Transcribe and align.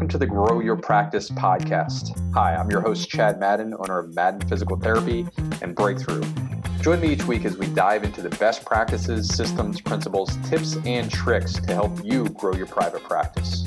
welcome 0.00 0.08
to 0.08 0.16
the 0.16 0.26
Grow 0.26 0.60
Your 0.60 0.76
Practice 0.76 1.28
podcast. 1.28 2.18
Hi, 2.32 2.56
I'm 2.56 2.70
your 2.70 2.80
host, 2.80 3.10
Chad 3.10 3.38
Madden, 3.38 3.74
owner 3.78 3.98
of 3.98 4.14
Madden 4.14 4.40
Physical 4.48 4.78
Therapy 4.78 5.26
and 5.60 5.74
Breakthrough. 5.74 6.22
Join 6.80 7.02
me 7.02 7.12
each 7.12 7.26
week 7.26 7.44
as 7.44 7.58
we 7.58 7.66
dive 7.66 8.02
into 8.02 8.22
the 8.22 8.30
best 8.30 8.64
practices, 8.64 9.28
systems, 9.28 9.78
principles, 9.82 10.34
tips, 10.48 10.78
and 10.86 11.10
tricks 11.10 11.52
to 11.52 11.74
help 11.74 12.02
you 12.02 12.24
grow 12.30 12.54
your 12.54 12.66
private 12.66 13.02
practice. 13.02 13.66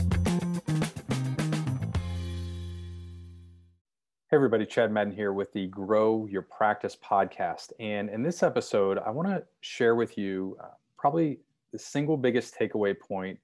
Hey, 4.28 4.32
everybody, 4.32 4.66
Chad 4.66 4.92
Madden 4.92 5.14
here 5.14 5.34
with 5.34 5.54
the 5.54 5.68
Grow 5.68 6.26
Your 6.26 6.42
Practice 6.42 6.98
podcast. 6.98 7.74
And 7.80 8.10
in 8.10 8.24
this 8.24 8.42
episode, 8.42 8.98
I 9.06 9.12
want 9.12 9.28
to 9.28 9.44
share 9.62 9.94
with 9.94 10.18
you 10.18 10.58
uh, 10.60 10.70
probably 10.98 11.42
the 11.72 11.78
single 11.78 12.18
biggest 12.18 12.56
takeaway 12.60 13.00
point 13.00 13.38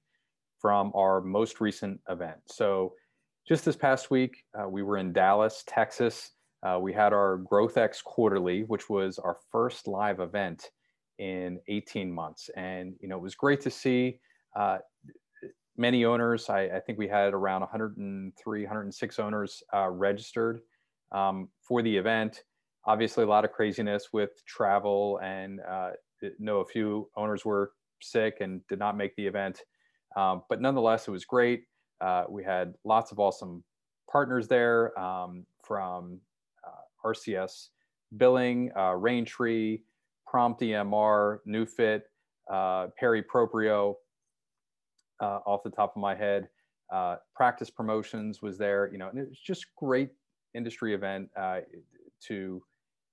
from 0.60 0.92
our 0.94 1.20
most 1.20 1.60
recent 1.60 2.00
event. 2.08 2.38
So, 2.46 2.94
just 3.48 3.64
this 3.64 3.76
past 3.76 4.10
week, 4.10 4.44
uh, 4.58 4.68
we 4.68 4.82
were 4.82 4.98
in 4.98 5.12
Dallas, 5.12 5.64
Texas. 5.66 6.32
Uh, 6.62 6.78
we 6.80 6.92
had 6.92 7.12
our 7.12 7.40
GrowthX 7.50 8.04
quarterly, 8.04 8.62
which 8.64 8.88
was 8.88 9.18
our 9.18 9.38
first 9.50 9.88
live 9.88 10.20
event 10.20 10.70
in 11.18 11.58
18 11.68 12.12
months. 12.12 12.50
And, 12.56 12.94
you 13.00 13.08
know, 13.08 13.16
it 13.16 13.22
was 13.22 13.34
great 13.34 13.60
to 13.62 13.70
see 13.70 14.20
uh, 14.54 14.78
many 15.76 16.04
owners. 16.04 16.48
I, 16.48 16.64
I, 16.64 16.80
think 16.80 16.98
we 16.98 17.08
had 17.08 17.32
around 17.32 17.60
103, 17.60 18.62
106 18.62 19.18
owners 19.18 19.62
uh, 19.74 19.88
registered 19.88 20.60
um, 21.12 21.48
for 21.62 21.82
the 21.82 21.96
event. 21.96 22.44
Obviously, 22.84 23.24
a 23.24 23.26
lot 23.26 23.44
of 23.44 23.52
craziness 23.52 24.08
with 24.12 24.30
travel, 24.46 25.18
and 25.22 25.60
uh, 25.68 25.90
know 26.38 26.60
a 26.60 26.66
few 26.66 27.08
owners 27.16 27.44
were 27.44 27.72
sick 28.00 28.36
and 28.40 28.66
did 28.68 28.78
not 28.78 28.96
make 28.96 29.14
the 29.16 29.26
event. 29.26 29.60
Um, 30.16 30.42
but 30.48 30.60
nonetheless, 30.60 31.08
it 31.08 31.10
was 31.10 31.24
great. 31.24 31.64
Uh, 32.00 32.24
we 32.28 32.42
had 32.42 32.74
lots 32.84 33.12
of 33.12 33.18
awesome 33.18 33.62
partners 34.10 34.48
there 34.48 34.98
um, 34.98 35.44
from 35.62 36.18
uh, 36.66 37.08
RCS 37.08 37.68
Billing, 38.16 38.70
uh, 38.74 38.92
Raintree, 38.92 39.82
Prompt 40.26 40.60
EMR, 40.60 41.38
NewFit, 41.46 42.02
uh, 42.50 42.88
Perry 42.98 43.22
Proprio, 43.22 43.96
uh, 45.20 45.40
off 45.46 45.62
the 45.62 45.70
top 45.70 45.94
of 45.94 46.00
my 46.00 46.14
head. 46.14 46.48
Uh, 46.92 47.16
Practice 47.36 47.70
Promotions 47.70 48.42
was 48.42 48.58
there, 48.58 48.90
you 48.90 48.98
know, 48.98 49.08
and 49.08 49.18
it 49.18 49.28
was 49.28 49.38
just 49.38 49.66
great 49.76 50.10
industry 50.54 50.94
event 50.94 51.28
to 52.26 52.62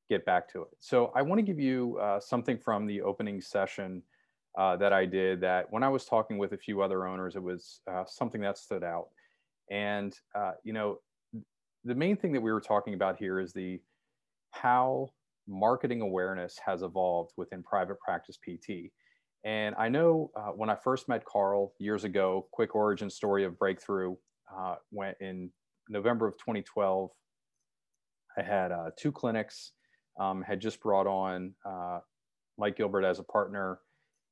get 0.09 0.25
back 0.25 0.49
to 0.51 0.63
it. 0.63 0.69
So 0.79 1.11
I 1.15 1.21
want 1.21 1.37
to 1.39 1.43
give 1.43 1.59
you 1.59 1.99
something 2.19 2.57
from 2.57 2.87
the 2.87 3.01
opening 3.01 3.39
session 3.41 4.01
uh, 4.57 4.75
that 4.75 4.91
I 4.91 5.05
did 5.05 5.39
that 5.41 5.67
when 5.69 5.83
I 5.83 5.89
was 5.89 6.05
talking 6.05 6.39
with 6.39 6.53
a 6.53 6.57
few 6.57 6.81
other 6.81 7.05
owners, 7.05 7.35
it 7.35 7.43
was 7.43 7.81
uh, 7.89 8.03
something 8.07 8.41
that 8.41 8.57
stood 8.57 8.83
out. 8.83 9.07
And, 9.69 10.13
uh, 10.35 10.53
you 10.63 10.73
know, 10.73 10.97
the 11.83 11.93
main 11.93 12.17
thing 12.17 12.33
that 12.33 12.41
we 12.41 12.51
were 12.51 12.61
talking 12.61 12.95
about 12.95 13.17
here 13.17 13.39
is 13.39 13.53
the 13.53 13.79
how 14.51 15.09
marketing 15.47 16.01
awareness 16.01 16.59
has 16.65 16.81
evolved 16.81 17.33
within 17.37 17.61
private 17.61 17.99
practice 17.99 18.37
PT. 18.37 18.91
And 19.43 19.75
I 19.77 19.89
know 19.89 20.31
uh, 20.35 20.49
when 20.49 20.71
I 20.71 20.75
first 20.75 21.07
met 21.07 21.23
Carl 21.23 21.73
years 21.77 22.03
ago, 22.03 22.47
quick 22.51 22.73
origin 22.73 23.11
story 23.11 23.45
of 23.45 23.59
breakthrough, 23.59 24.15
uh, 24.53 24.75
went 24.91 25.17
in 25.21 25.51
November 25.87 26.27
of 26.27 26.33
2012. 26.39 27.11
I 28.37 28.41
had 28.41 28.71
two 28.97 29.11
clinics, 29.11 29.73
um, 30.19 30.41
had 30.41 30.59
just 30.59 30.81
brought 30.81 31.05
on 31.05 31.53
Mike 32.57 32.75
Gilbert 32.75 33.03
as 33.03 33.19
a 33.19 33.23
partner 33.23 33.79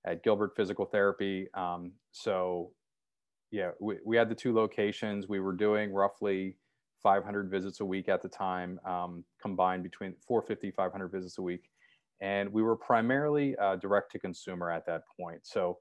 at 0.05 0.23
Gilbert 0.23 0.55
Physical 0.55 0.85
Therapy. 0.85 1.47
Um, 1.53 1.91
so, 2.11 2.71
yeah, 3.51 3.71
we, 3.79 3.97
we 4.05 4.17
had 4.17 4.29
the 4.29 4.35
two 4.35 4.53
locations. 4.53 5.27
We 5.27 5.39
were 5.39 5.53
doing 5.53 5.91
roughly 5.91 6.57
500 7.01 7.49
visits 7.49 7.79
a 7.79 7.85
week 7.85 8.09
at 8.09 8.21
the 8.21 8.29
time, 8.29 8.79
um, 8.85 9.23
combined 9.41 9.83
between 9.83 10.13
450, 10.27 10.71
500 10.71 11.07
visits 11.09 11.37
a 11.37 11.41
week. 11.41 11.69
And 12.21 12.51
we 12.51 12.61
were 12.61 12.75
primarily 12.75 13.55
uh, 13.57 13.75
direct 13.75 14.11
to 14.13 14.19
consumer 14.19 14.71
at 14.71 14.85
that 14.85 15.01
point. 15.19 15.41
So, 15.43 15.77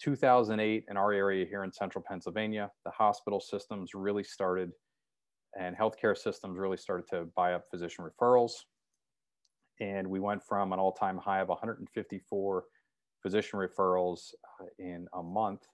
2008 0.00 0.84
in 0.88 0.96
our 0.96 1.12
area 1.12 1.44
here 1.44 1.64
in 1.64 1.72
central 1.72 2.04
Pennsylvania, 2.06 2.70
the 2.84 2.90
hospital 2.92 3.40
systems 3.40 3.94
really 3.94 4.22
started 4.22 4.70
and 5.58 5.76
healthcare 5.76 6.16
systems 6.16 6.58
really 6.58 6.76
started 6.76 7.06
to 7.08 7.26
buy 7.34 7.54
up 7.54 7.64
physician 7.70 8.04
referrals. 8.04 8.52
And 9.80 10.08
we 10.08 10.20
went 10.20 10.42
from 10.42 10.72
an 10.72 10.78
all 10.78 10.92
time 10.92 11.18
high 11.18 11.40
of 11.40 11.48
154 11.48 12.64
physician 13.22 13.58
referrals 13.58 14.32
uh, 14.60 14.66
in 14.78 15.06
a 15.14 15.22
month 15.22 15.66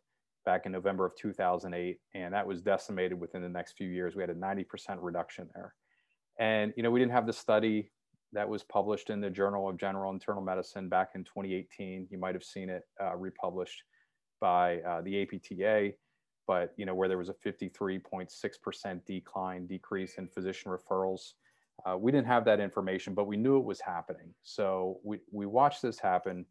back 0.44 0.66
in 0.66 0.72
November 0.72 1.06
of 1.06 1.12
2008, 1.16 1.98
and 2.14 2.34
that 2.34 2.46
was 2.46 2.60
decimated 2.60 3.18
within 3.18 3.42
the 3.42 3.48
next 3.48 3.76
few 3.76 3.88
years. 3.88 4.14
We 4.14 4.22
had 4.22 4.30
a 4.30 4.34
90% 4.34 4.66
reduction 5.00 5.48
there. 5.54 5.74
And, 6.38 6.72
you 6.76 6.82
know, 6.82 6.90
we 6.90 7.00
didn't 7.00 7.12
have 7.12 7.26
the 7.26 7.32
study 7.32 7.90
that 8.32 8.48
was 8.48 8.62
published 8.64 9.10
in 9.10 9.20
the 9.20 9.30
Journal 9.30 9.68
of 9.68 9.78
General 9.78 10.12
Internal 10.12 10.42
Medicine 10.42 10.88
back 10.88 11.10
in 11.14 11.24
2018. 11.24 12.08
You 12.10 12.18
might 12.18 12.34
have 12.34 12.44
seen 12.44 12.68
it 12.68 12.82
uh, 13.02 13.16
republished 13.16 13.82
by 14.40 14.80
uh, 14.80 15.00
the 15.02 15.22
APTA, 15.22 15.92
but, 16.46 16.74
you 16.76 16.84
know, 16.84 16.94
where 16.94 17.08
there 17.08 17.18
was 17.18 17.28
a 17.30 17.34
53.6% 17.34 19.06
decline, 19.06 19.66
decrease 19.66 20.14
in 20.18 20.28
physician 20.28 20.72
referrals. 20.72 21.32
Uh, 21.86 21.96
we 21.96 22.12
didn't 22.12 22.26
have 22.26 22.44
that 22.44 22.60
information, 22.60 23.14
but 23.14 23.26
we 23.26 23.36
knew 23.36 23.58
it 23.58 23.64
was 23.64 23.80
happening. 23.80 24.34
So 24.42 24.98
we, 25.04 25.18
we 25.32 25.46
watched 25.46 25.82
this 25.82 25.98
happen 25.98 26.44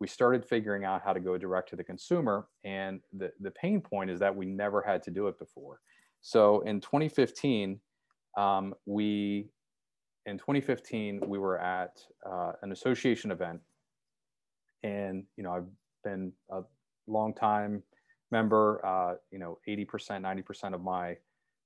we 0.00 0.06
started 0.06 0.44
figuring 0.44 0.84
out 0.84 1.02
how 1.04 1.12
to 1.12 1.20
go 1.20 1.38
direct 1.38 1.68
to 1.70 1.76
the 1.76 1.84
consumer. 1.84 2.48
And 2.64 3.00
the, 3.12 3.30
the 3.40 3.50
pain 3.50 3.80
point 3.80 4.10
is 4.10 4.18
that 4.20 4.34
we 4.34 4.46
never 4.46 4.82
had 4.82 5.02
to 5.04 5.10
do 5.10 5.28
it 5.28 5.38
before. 5.38 5.80
So 6.20 6.60
in 6.60 6.80
2015, 6.80 7.78
um, 8.36 8.74
we, 8.86 9.48
in 10.26 10.38
2015, 10.38 11.20
we 11.26 11.38
were 11.38 11.58
at 11.58 12.00
uh, 12.28 12.52
an 12.62 12.72
association 12.72 13.30
event. 13.30 13.60
And, 14.82 15.24
you 15.36 15.44
know, 15.44 15.52
I've 15.52 15.68
been 16.02 16.32
a 16.50 16.62
long 17.06 17.34
time 17.34 17.82
member, 18.30 18.84
uh, 18.84 19.14
you 19.30 19.38
know, 19.38 19.58
80%, 19.68 19.86
90% 19.86 20.74
of 20.74 20.82
my 20.82 21.16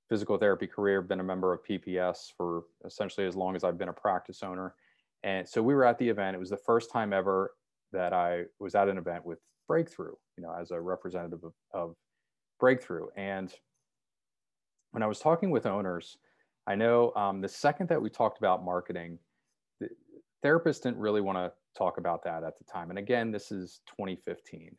physical 0.07 0.37
therapy 0.37 0.67
career, 0.67 1.01
been 1.01 1.19
a 1.19 1.23
member 1.23 1.53
of 1.53 1.63
PPS 1.63 2.31
for 2.35 2.63
essentially 2.85 3.25
as 3.25 3.35
long 3.35 3.55
as 3.55 3.63
I've 3.63 3.77
been 3.77 3.89
a 3.89 3.93
practice 3.93 4.43
owner. 4.43 4.75
And 5.23 5.47
so 5.47 5.61
we 5.61 5.73
were 5.73 5.85
at 5.85 5.97
the 5.97 6.07
event. 6.07 6.35
It 6.35 6.39
was 6.39 6.49
the 6.49 6.57
first 6.57 6.91
time 6.91 7.13
ever 7.13 7.51
that 7.91 8.13
I 8.13 8.43
was 8.59 8.75
at 8.75 8.89
an 8.89 8.97
event 8.97 9.25
with 9.25 9.39
Breakthrough, 9.67 10.13
you 10.37 10.43
know, 10.43 10.53
as 10.59 10.71
a 10.71 10.79
representative 10.79 11.43
of, 11.43 11.53
of 11.73 11.95
Breakthrough. 12.59 13.07
And 13.15 13.53
when 14.91 15.03
I 15.03 15.07
was 15.07 15.19
talking 15.19 15.51
with 15.51 15.65
owners, 15.65 16.17
I 16.67 16.75
know 16.75 17.13
um, 17.15 17.41
the 17.41 17.47
second 17.47 17.89
that 17.89 18.01
we 18.01 18.09
talked 18.09 18.37
about 18.37 18.63
marketing, 18.63 19.19
the 19.79 19.89
therapists 20.43 20.81
didn't 20.81 20.97
really 20.97 21.21
want 21.21 21.37
to 21.37 21.51
talk 21.77 21.97
about 21.97 22.23
that 22.23 22.43
at 22.43 22.57
the 22.57 22.65
time. 22.71 22.89
And 22.89 22.99
again, 22.99 23.31
this 23.31 23.51
is 23.51 23.81
2015. 23.87 24.75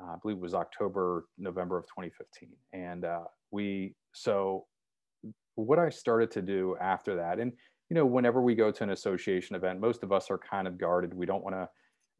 Uh, 0.00 0.12
I 0.12 0.16
believe 0.22 0.38
it 0.38 0.42
was 0.42 0.54
October, 0.54 1.26
November 1.38 1.78
of 1.78 1.84
2015. 1.84 2.50
And 2.72 3.04
uh, 3.04 3.24
we, 3.50 3.94
so 4.12 4.66
what 5.54 5.78
I 5.78 5.88
started 5.88 6.30
to 6.32 6.42
do 6.42 6.76
after 6.80 7.16
that, 7.16 7.38
and, 7.38 7.52
you 7.90 7.94
know, 7.94 8.06
whenever 8.06 8.42
we 8.42 8.54
go 8.54 8.70
to 8.70 8.82
an 8.82 8.90
association 8.90 9.54
event, 9.54 9.80
most 9.80 10.02
of 10.02 10.12
us 10.12 10.30
are 10.30 10.38
kind 10.38 10.66
of 10.66 10.78
guarded. 10.78 11.14
We 11.14 11.26
don't 11.26 11.44
want 11.44 11.54
to 11.54 11.68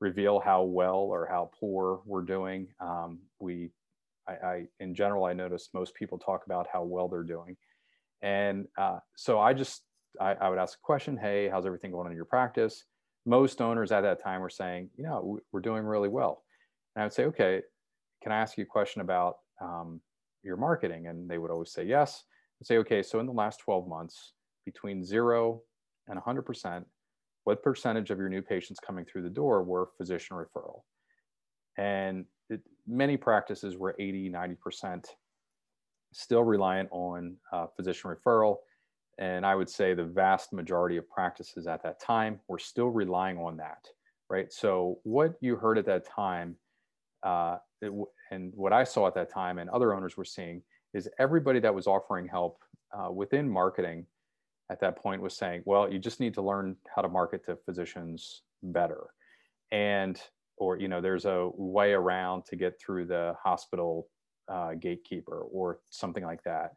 reveal 0.01 0.41
how 0.41 0.63
well 0.63 0.97
or 0.97 1.27
how 1.27 1.51
poor 1.59 2.03
we're 2.05 2.23
doing. 2.23 2.69
Um, 2.81 3.21
we, 3.39 3.71
I, 4.29 4.33
I, 4.33 4.65
in 4.81 4.95
general, 4.95 5.25
I 5.25 5.33
notice 5.33 5.71
most 5.73 5.95
people 5.95 6.19
talk 6.19 6.47
about 6.47 6.67
how 6.73 6.83
well 6.83 7.09
they're 7.09 7.23
doing. 7.23 7.57
And 8.23 8.67
uh, 8.79 8.99
so 9.17 9.39
I 9.39 9.53
just, 9.53 9.83
I, 10.21 10.35
I, 10.35 10.49
would 10.49 10.59
ask 10.59 10.79
a 10.79 10.83
question, 10.83 11.17
hey, 11.17 11.49
how's 11.49 11.67
everything 11.67 11.91
going 11.91 12.11
in 12.11 12.17
your 12.17 12.25
practice? 12.25 12.85
Most 13.27 13.61
owners 13.61 13.93
at 13.93 14.03
that 14.03 14.23
time 14.23 14.41
were 14.41 14.51
saying, 14.51 14.91
you 14.97 15.05
know, 15.05 15.39
we're 15.53 15.61
doing 15.61 15.85
really 15.85 16.09
well. 16.09 16.43
And 16.95 17.03
I 17.03 17.07
would 17.07 17.13
say, 17.13 17.25
okay, 17.25 17.63
can 18.23 18.33
I 18.33 18.39
ask 18.39 18.57
you 18.57 18.65
a 18.65 18.67
question 18.67 19.03
about 19.03 19.37
um, 19.61 20.01
your 20.43 20.57
marketing? 20.57 21.07
And 21.07 21.29
they 21.29 21.39
would 21.39 21.51
always 21.51 21.73
say 21.73 21.85
yes. 21.85 22.25
Say, 22.63 22.79
okay, 22.79 23.03
so 23.03 23.21
in 23.21 23.27
the 23.27 23.33
last 23.33 23.61
12 23.61 23.87
months, 23.87 24.33
between 24.65 25.05
zero 25.05 25.61
and 26.09 26.19
100%, 26.19 26.85
what 27.45 27.63
percentage 27.63 28.11
of 28.11 28.19
your 28.19 28.29
new 28.29 28.43
patients 28.43 28.81
coming 28.81 29.05
through 29.05 29.23
the 29.23 29.31
door 29.31 29.63
were 29.63 29.91
physician 29.97 30.37
referral? 30.37 30.81
And 31.79 32.25
it, 32.51 32.61
many 32.87 33.17
practices 33.17 33.77
were 33.77 33.95
80, 33.99 34.31
90% 34.31 35.07
still 36.13 36.45
reliant 36.45 36.89
on 36.93 37.37
uh, 37.53 37.67
physician 37.77 38.11
referral. 38.11 38.57
And 39.19 39.47
I 39.47 39.55
would 39.55 39.69
say 39.69 39.95
the 39.95 40.05
vast 40.05 40.53
majority 40.53 40.97
of 40.97 41.09
practices 41.09 41.67
at 41.67 41.83
that 41.83 42.01
time 42.01 42.41
were 42.49 42.59
still 42.59 42.89
relying 42.89 43.39
on 43.39 43.57
that, 43.59 43.87
right? 44.29 44.53
So, 44.53 44.99
what 45.05 45.35
you 45.41 45.57
heard 45.57 45.79
at 45.79 45.87
that 45.87 46.05
time, 46.07 46.57
uh, 47.23 47.59
it, 47.81 47.93
and 48.33 48.53
what 48.57 48.73
I 48.73 48.83
saw 48.83 49.07
at 49.07 49.15
that 49.15 49.31
time, 49.31 49.59
and 49.59 49.71
other 49.71 49.95
owners 49.95 50.17
were 50.17 50.25
seeing, 50.25 50.63
is 50.95 51.09
everybody 51.19 51.61
that 51.61 51.75
was 51.75 51.87
offering 51.87 52.27
help 52.27 52.59
uh, 52.97 53.11
within 53.11 53.49
marketing 53.49 54.07
at 54.71 54.81
that 54.81 54.97
point 54.97 55.21
was 55.23 55.37
saying, 55.37 55.63
well, 55.67 55.93
you 55.93 55.99
just 55.99 56.21
need 56.21 56.35
to 56.35 56.43
learn 56.43 56.77
how 56.95 57.03
to 57.03 57.09
market 57.09 57.45
to 57.47 57.57
physicians 57.67 58.43
better. 58.63 59.09
And, 59.73 60.21
or, 60.57 60.79
you 60.79 60.89
know, 60.89 61.01
there's 61.01 61.27
a 61.27 61.51
way 61.55 61.93
around 61.93 62.45
to 62.47 62.57
get 62.57 62.81
through 62.81 63.07
the 63.07 63.35
hospital 63.43 64.09
uh, 64.49 64.75
gatekeeper 64.75 65.41
or 65.53 65.81
something 65.91 66.25
like 66.25 66.43
that. 66.45 66.73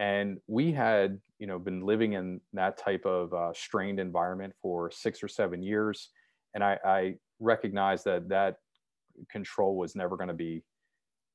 and 0.00 0.38
we 0.46 0.72
had 0.72 1.20
you 1.38 1.46
know 1.46 1.58
been 1.58 1.82
living 1.82 2.14
in 2.14 2.40
that 2.54 2.76
type 2.78 3.04
of 3.04 3.32
uh, 3.34 3.52
strained 3.52 4.00
environment 4.00 4.52
for 4.60 4.90
six 4.90 5.22
or 5.22 5.28
seven 5.28 5.62
years 5.62 6.08
and 6.54 6.64
i, 6.64 6.78
I 6.84 7.14
recognized 7.38 8.04
that 8.06 8.28
that 8.30 8.56
control 9.30 9.76
was 9.76 9.94
never 9.94 10.16
going 10.16 10.28
to 10.28 10.34
be 10.34 10.62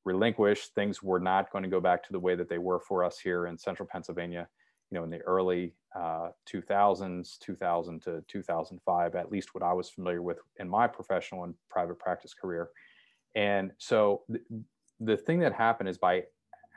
relinquished 0.04 0.74
things 0.74 1.02
were 1.02 1.20
not 1.20 1.50
going 1.52 1.64
to 1.64 1.70
go 1.70 1.80
back 1.80 2.02
to 2.04 2.12
the 2.12 2.20
way 2.20 2.34
that 2.34 2.48
they 2.48 2.58
were 2.58 2.80
for 2.80 3.04
us 3.04 3.18
here 3.18 3.46
in 3.46 3.56
central 3.56 3.88
pennsylvania 3.90 4.48
you 4.90 4.98
know 4.98 5.04
in 5.04 5.10
the 5.10 5.20
early 5.22 5.74
uh, 5.94 6.28
2000s 6.52 7.38
2000 7.38 8.02
to 8.02 8.22
2005 8.28 9.14
at 9.14 9.32
least 9.32 9.54
what 9.54 9.62
i 9.62 9.72
was 9.72 9.88
familiar 9.88 10.22
with 10.22 10.38
in 10.58 10.68
my 10.68 10.86
professional 10.86 11.44
and 11.44 11.54
private 11.70 11.98
practice 11.98 12.34
career. 12.34 12.70
And 13.34 13.72
so 13.78 14.22
th- 14.30 14.42
the 15.00 15.16
thing 15.16 15.40
that 15.40 15.52
happened 15.52 15.88
is 15.88 15.98
by 15.98 16.24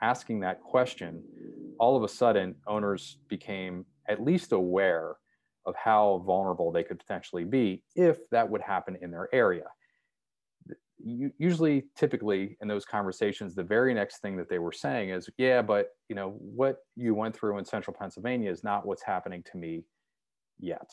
asking 0.02 0.40
that 0.40 0.60
question 0.62 1.22
all 1.78 1.96
of 1.96 2.02
a 2.02 2.08
sudden 2.08 2.54
owners 2.66 3.18
became 3.28 3.86
at 4.08 4.22
least 4.22 4.52
aware 4.52 5.16
of 5.66 5.74
how 5.76 6.22
vulnerable 6.26 6.72
they 6.72 6.82
could 6.82 6.98
potentially 6.98 7.44
be 7.44 7.82
if 7.94 8.28
that 8.30 8.48
would 8.48 8.60
happen 8.60 8.96
in 9.00 9.10
their 9.10 9.28
area 9.32 9.64
usually 11.38 11.84
typically 11.96 12.56
in 12.60 12.68
those 12.68 12.84
conversations 12.84 13.54
the 13.54 13.62
very 13.62 13.94
next 13.94 14.20
thing 14.20 14.36
that 14.36 14.48
they 14.48 14.58
were 14.58 14.72
saying 14.72 15.10
is 15.10 15.28
yeah 15.38 15.62
but 15.62 15.88
you 16.08 16.14
know 16.14 16.36
what 16.40 16.78
you 16.96 17.14
went 17.14 17.34
through 17.34 17.58
in 17.58 17.64
central 17.64 17.96
pennsylvania 17.98 18.50
is 18.50 18.62
not 18.62 18.86
what's 18.86 19.02
happening 19.02 19.42
to 19.50 19.56
me 19.56 19.82
yet. 20.60 20.90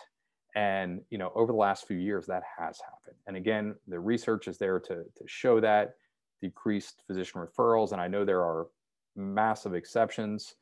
And 0.55 1.01
you 1.09 1.17
know 1.17 1.31
over 1.35 1.51
the 1.51 1.57
last 1.57 1.87
few 1.87 1.97
years 1.97 2.25
that 2.27 2.43
has 2.57 2.79
happened. 2.79 3.17
And 3.27 3.37
again 3.37 3.75
the 3.87 3.99
research 3.99 4.47
is 4.47 4.57
there 4.57 4.79
to, 4.79 4.95
to 4.95 5.23
show 5.27 5.59
that 5.59 5.95
decreased 6.41 7.03
physician 7.07 7.41
referrals 7.41 7.93
and 7.93 8.01
i 8.01 8.07
know 8.07 8.23
there 8.23 8.43
are 8.43 8.67
massive 9.15 9.73
exceptions 9.73 10.53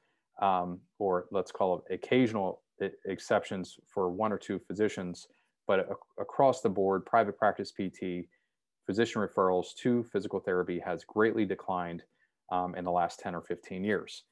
um, 0.42 0.80
or 1.00 1.26
let's 1.32 1.52
call 1.52 1.84
it 1.90 1.94
occasional 1.94 2.62
exceptions 3.06 3.78
for 3.86 4.10
one 4.10 4.32
or 4.32 4.38
two 4.38 4.58
physicians 4.58 5.28
but 5.68 5.90
across 6.18 6.62
the 6.62 6.70
board 6.70 7.06
private 7.06 7.38
practice 7.38 7.74
pt 7.74 8.26
physician 8.86 9.22
referrals 9.22 9.74
to 9.76 10.04
physical 10.04 10.40
therapy 10.40 10.80
has 10.80 11.04
greatly 11.04 11.46
declined 11.46 12.04
um, 12.52 12.76
in 12.76 12.86
the 12.86 12.92
last 12.92 13.20
10 13.20 13.36
or 13.36 13.42
15 13.42 13.84
years. 13.84 14.24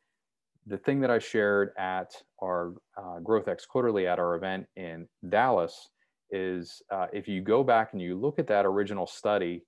The 0.67 0.77
thing 0.77 1.01
that 1.01 1.11
I 1.11 1.19
shared 1.19 1.71
at 1.77 2.13
our 2.41 2.73
uh, 2.97 3.19
GrowthX 3.21 3.67
quarterly 3.67 4.07
at 4.07 4.19
our 4.19 4.35
event 4.35 4.67
in 4.75 5.07
Dallas 5.27 5.89
is 6.31 6.81
uh, 6.91 7.07
if 7.11 7.27
you 7.27 7.41
go 7.41 7.63
back 7.63 7.89
and 7.93 8.01
you 8.01 8.17
look 8.17 8.39
at 8.39 8.47
that 8.47 8.65
original 8.65 9.05
study 9.05 9.63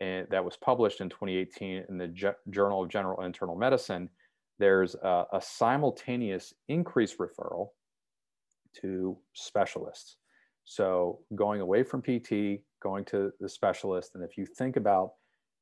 and, 0.00 0.26
that 0.30 0.44
was 0.44 0.56
published 0.56 1.00
in 1.00 1.08
2018 1.10 1.84
in 1.88 1.98
the 1.98 2.08
G- 2.08 2.28
Journal 2.50 2.82
of 2.82 2.88
General 2.88 3.22
Internal 3.22 3.54
Medicine, 3.54 4.08
there's 4.58 4.94
a, 4.94 5.26
a 5.32 5.40
simultaneous 5.40 6.54
increased 6.68 7.18
referral 7.18 7.68
to 8.80 9.16
specialists. 9.34 10.16
So 10.64 11.20
going 11.34 11.60
away 11.60 11.82
from 11.82 12.02
PT, 12.02 12.62
going 12.82 13.04
to 13.06 13.32
the 13.40 13.48
specialist, 13.48 14.12
and 14.14 14.24
if 14.24 14.36
you 14.36 14.46
think 14.46 14.76
about 14.76 15.12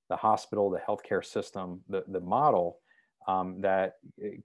the 0.09 0.17
hospital, 0.17 0.71
the 0.71 0.81
healthcare 0.87 1.25
system, 1.25 1.81
the, 1.89 2.05
the 2.09 2.21
model 2.21 2.79
um, 3.27 3.61
that 3.61 3.95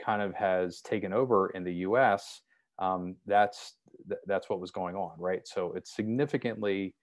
kind 0.04 0.22
of 0.22 0.34
has 0.36 0.82
taken 0.82 1.14
over 1.14 1.50
in 1.50 1.64
the 1.64 1.74
U.S., 1.74 2.42
um, 2.80 3.16
that's 3.26 3.76
that's 4.26 4.50
what 4.50 4.60
was 4.60 4.72
going 4.72 4.96
on, 4.96 5.12
right? 5.20 5.48
So 5.48 5.74
it's 5.74 5.96
significantly 5.96 6.96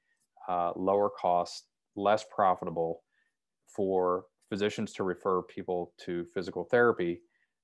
uh, 0.49 0.73
lower 0.77 1.09
cost, 1.09 1.67
less 1.97 2.25
profitable 2.35 3.03
for 3.75 4.25
physicians 4.49 4.93
to 4.95 5.05
refer 5.05 5.43
people 5.43 5.93
to 6.05 6.27
physical 6.35 6.65
therapy 6.65 7.21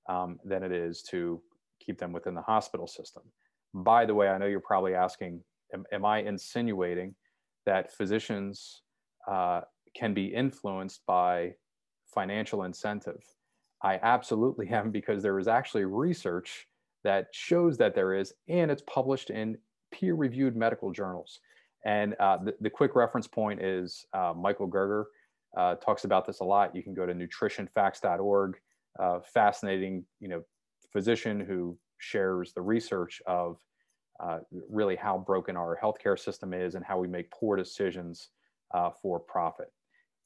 um, 0.09 0.39
than 0.45 0.63
it 0.63 0.73
is 0.73 1.03
to 1.11 1.43
keep 1.85 1.99
them 1.99 2.13
within 2.13 2.35
the 2.35 2.43
hospital 2.43 2.87
system. 2.87 3.25
By 3.75 4.07
the 4.07 4.15
way, 4.15 4.29
I 4.29 4.39
know 4.39 4.47
you're 4.47 4.61
probably 4.61 4.95
asking, 4.95 5.41
am, 5.73 5.85
am 5.93 6.05
I 6.05 6.19
insinuating 6.19 7.15
that 7.65 7.93
physicians 7.93 8.83
uh, 9.31 9.63
can 9.95 10.15
be 10.15 10.27
influenced 10.27 11.01
by 11.07 11.55
financial 12.15 12.65
incentive? 12.65 13.23
I 13.83 13.99
absolutely 14.03 14.69
am 14.71 14.91
because 14.91 15.23
there 15.23 15.39
is 15.39 15.49
actually 15.49 15.85
research 15.85 16.67
that 17.05 17.29
shows 17.33 17.77
that 17.79 17.95
there 17.95 18.15
is, 18.15 18.33
and 18.49 18.71
it's 18.71 18.83
published 18.87 19.31
in 19.31 19.59
peer 19.93 20.15
reviewed 20.15 20.57
medical 20.57 20.91
journals. 20.91 21.41
And 21.85 22.17
uh, 22.19 22.39
the, 22.39 22.55
the, 22.61 22.71
quick 22.71 22.97
reference 22.97 23.29
point 23.29 23.63
is 23.63 24.07
uh, 24.13 24.35
Michael 24.37 24.69
Greger 24.69 25.05
uh, 25.57 25.77
talks 25.77 26.05
about 26.05 26.27
this 26.27 26.41
a 26.41 26.45
lot. 26.45 26.75
You 26.75 26.83
can 26.83 26.95
go 26.95 27.07
to 27.07 27.15
nutritionfacts.org. 27.15 28.57
Uh, 28.99 29.21
fascinating, 29.21 30.05
you 30.19 30.29
know, 30.29 30.43
physician 30.93 31.39
who 31.39 31.79
shares 31.99 32.53
the 32.55 32.63
research 32.63 33.23
of 33.27 33.59
uh, 34.21 34.39
really 34.71 34.97
how 34.97 35.19
broken 35.19 35.57
our 35.57 35.79
healthcare 35.83 36.19
system 36.19 36.53
is 36.53 36.75
and 36.75 36.85
how 36.85 36.99
we 36.99 37.09
make 37.09 37.31
poor 37.31 37.57
decisions 37.57 38.31
uh, 38.75 38.91
for 39.03 39.21
profit. 39.21 39.73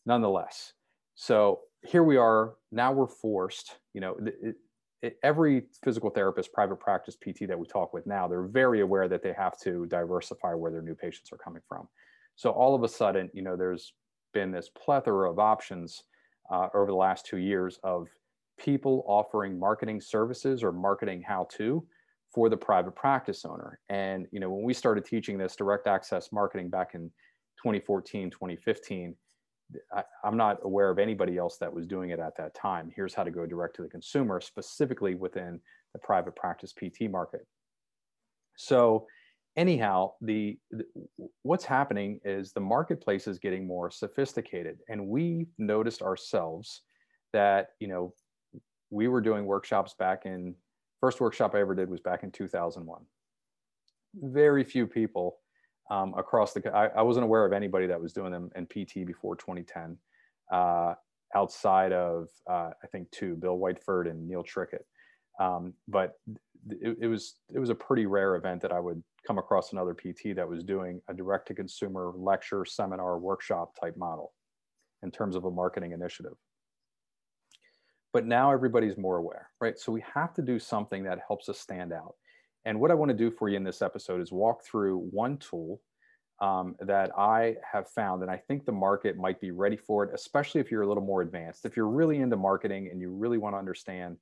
Nonetheless, 0.07 0.73
so 1.15 1.61
here 1.85 2.03
we 2.03 2.17
are. 2.17 2.55
Now 2.73 2.93
we're 2.93 3.07
forced. 3.07 3.79
You 3.95 4.01
know, 4.01 4.17
it, 4.43 4.57
it, 5.03 5.17
every 5.23 5.65
physical 5.83 6.11
therapist, 6.11 6.53
private 6.53 6.77
practice 6.77 7.17
PT 7.17 7.49
that 7.49 7.59
we 7.59 7.67
talk 7.67 7.93
with 7.93 8.07
now, 8.07 8.29
they're 8.29 8.43
very 8.43 8.81
aware 8.81 9.09
that 9.09 9.23
they 9.23 9.33
have 9.33 9.59
to 9.61 9.87
diversify 9.87 10.55
where 10.55 10.71
their 10.71 10.83
new 10.83 10.95
patients 10.95 11.33
are 11.33 11.39
coming 11.39 11.63
from. 11.69 11.89
So 12.37 12.51
all 12.51 12.75
of 12.75 12.83
a 12.83 12.89
sudden, 12.89 13.31
you 13.33 13.43
know, 13.43 13.57
there's 13.57 13.93
been 14.33 14.51
this 14.51 14.71
plethora 14.71 15.31
of 15.31 15.39
options 15.39 16.05
uh, 16.51 16.69
over 16.75 16.87
the 16.87 16.95
last 16.97 17.27
two 17.27 17.39
years 17.39 17.79
of 17.83 18.09
people 18.59 19.05
offering 19.07 19.59
marketing 19.59 20.01
services 20.01 20.63
or 20.63 20.73
marketing 20.73 21.23
how 21.27 21.47
to 21.51 21.85
for 22.33 22.49
the 22.49 22.57
private 22.57 22.95
practice 22.95 23.45
owner. 23.45 23.79
And 23.89 24.27
you 24.31 24.41
know, 24.41 24.51
when 24.51 24.65
we 24.65 24.75
started 24.75 25.05
teaching 25.05 25.39
this 25.39 25.57
direct 25.57 25.87
access 25.87 26.33
marketing 26.33 26.71
back 26.71 26.95
in 26.95 27.11
2014, 27.63 28.31
2015, 28.31 29.15
I, 29.93 30.03
am 30.25 30.37
not 30.37 30.59
aware 30.63 30.91
of 30.91 30.99
anybody 30.99 31.37
else 31.37 31.59
that 31.59 31.73
was 31.73 31.87
doing 31.87 32.11
it 32.11 32.19
at 32.19 32.37
that 32.37 32.55
time. 32.55 32.91
Here's 32.95 33.15
how 33.15 33.25
to 33.25 33.31
go 33.31 33.47
direct 33.47 33.77
to 33.77 33.83
the 33.83 33.89
consumer, 33.89 34.41
specifically 34.41 35.15
within 35.15 35.61
the 35.93 35.99
private 35.99 36.35
practice 36.37 36.73
PT 36.73 37.03
market. 37.11 37.47
So, 38.57 39.07
anyhow, 39.57 40.13
the, 40.21 40.59
the 40.71 40.85
what's 41.43 41.65
happening 41.65 42.21
is 42.25 42.53
the 42.53 42.61
marketplace 42.61 43.27
is 43.27 43.39
getting 43.39 43.67
more 43.67 43.91
sophisticated, 43.91 44.79
and 44.89 45.07
we 45.07 45.47
noticed 45.59 46.03
ourselves 46.03 46.83
that 47.33 47.69
you 47.79 47.89
know 47.89 48.13
we 48.91 49.09
were 49.09 49.21
doing 49.21 49.47
workshops 49.47 49.95
back 49.99 50.27
in 50.27 50.55
First 51.01 51.21
workshop 51.21 51.55
I 51.55 51.61
ever 51.61 51.75
did 51.75 51.89
was 51.89 52.01
back 52.01 52.23
in 52.23 52.31
2001. 52.31 53.01
Very 54.15 54.65
few 54.65 54.87
people 54.87 55.39
um, 55.91 56.15
across 56.17 56.53
the, 56.53 56.71
I, 56.75 56.89
I, 56.89 57.03
wasn't 57.03 57.25
aware 57.25 57.45
of 57.45 57.53
anybody 57.53 57.87
that 57.87 58.01
was 58.01 58.13
doing 58.13 58.33
them 58.33 58.51
in 58.55 58.67
PT 58.67 59.07
before 59.07 59.35
2010, 59.35 59.97
uh, 60.53 60.95
outside 61.35 61.93
of, 61.93 62.29
uh, 62.49 62.71
I 62.83 62.87
think 62.93 63.11
two, 63.11 63.35
Bill 63.35 63.59
Whiteford 63.59 64.09
and 64.09 64.29
Neil 64.29 64.45
Trickett. 64.45 64.85
Um, 65.41 65.73
but 65.89 66.15
it, 66.69 66.99
it, 67.01 67.07
was, 67.09 67.37
it 67.53 67.59
was 67.59 67.71
a 67.71 67.75
pretty 67.75 68.07
rare 68.07 68.37
event 68.37 68.61
that 68.63 68.73
I 68.73 68.79
would 68.79 69.03
come 69.27 69.39
across 69.39 69.73
another 69.73 69.95
PT 69.95 70.37
that 70.37 70.49
was 70.49 70.63
doing 70.63 71.01
a 71.09 71.15
direct 71.15 71.49
to 71.49 71.55
consumer 71.55 72.13
lecture, 72.15 72.65
seminar, 72.65 73.19
workshop 73.19 73.73
type 73.81 73.97
model 73.97 74.33
in 75.03 75.11
terms 75.11 75.35
of 75.35 75.45
a 75.45 75.51
marketing 75.51 75.93
initiative 75.93 76.37
but 78.13 78.27
now 78.27 78.51
everybody's 78.51 78.97
more 78.97 79.17
aware, 79.17 79.49
right? 79.61 79.79
So 79.79 79.93
we 79.93 80.05
have 80.15 80.35
to 80.35 80.43
do 80.43 80.59
something 80.59 81.05
that 81.05 81.21
helps 81.27 81.49
us 81.49 81.59
stand 81.59 81.93
out. 81.93 82.15
And 82.65 82.81
what 82.81 82.91
I 82.91 82.95
want 82.95 83.11
to 83.11 83.17
do 83.17 83.31
for 83.31 83.49
you 83.49 83.57
in 83.57 83.65
this 83.65 83.83
episode 83.83 84.21
is 84.21 84.33
walk 84.33 84.65
through 84.65 85.09
one 85.11 85.39
tool 85.39 85.81
um, 86.41 86.75
that 86.81 87.11
I 87.19 87.57
have 87.71 87.89
found, 87.89 88.23
and 88.23 88.31
I 88.31 88.37
think 88.37 88.65
the 88.65 88.73
market 88.73 89.17
might 89.17 89.41
be 89.41 89.51
ready 89.51 89.77
for 89.77 90.05
it, 90.05 90.11
especially 90.15 90.61
if 90.61 90.71
you're 90.71 90.83
a 90.83 90.89
little 90.89 91.05
more 91.05 91.23
advanced. 91.23 91.65
If 91.65 91.77
you're 91.77 91.89
really 91.89 92.19
into 92.19 92.37
marketing 92.37 92.89
and 92.91 93.01
you 93.01 93.11
really 93.11 93.39
want 93.39 93.55
to 93.55 93.59
understand, 93.59 94.17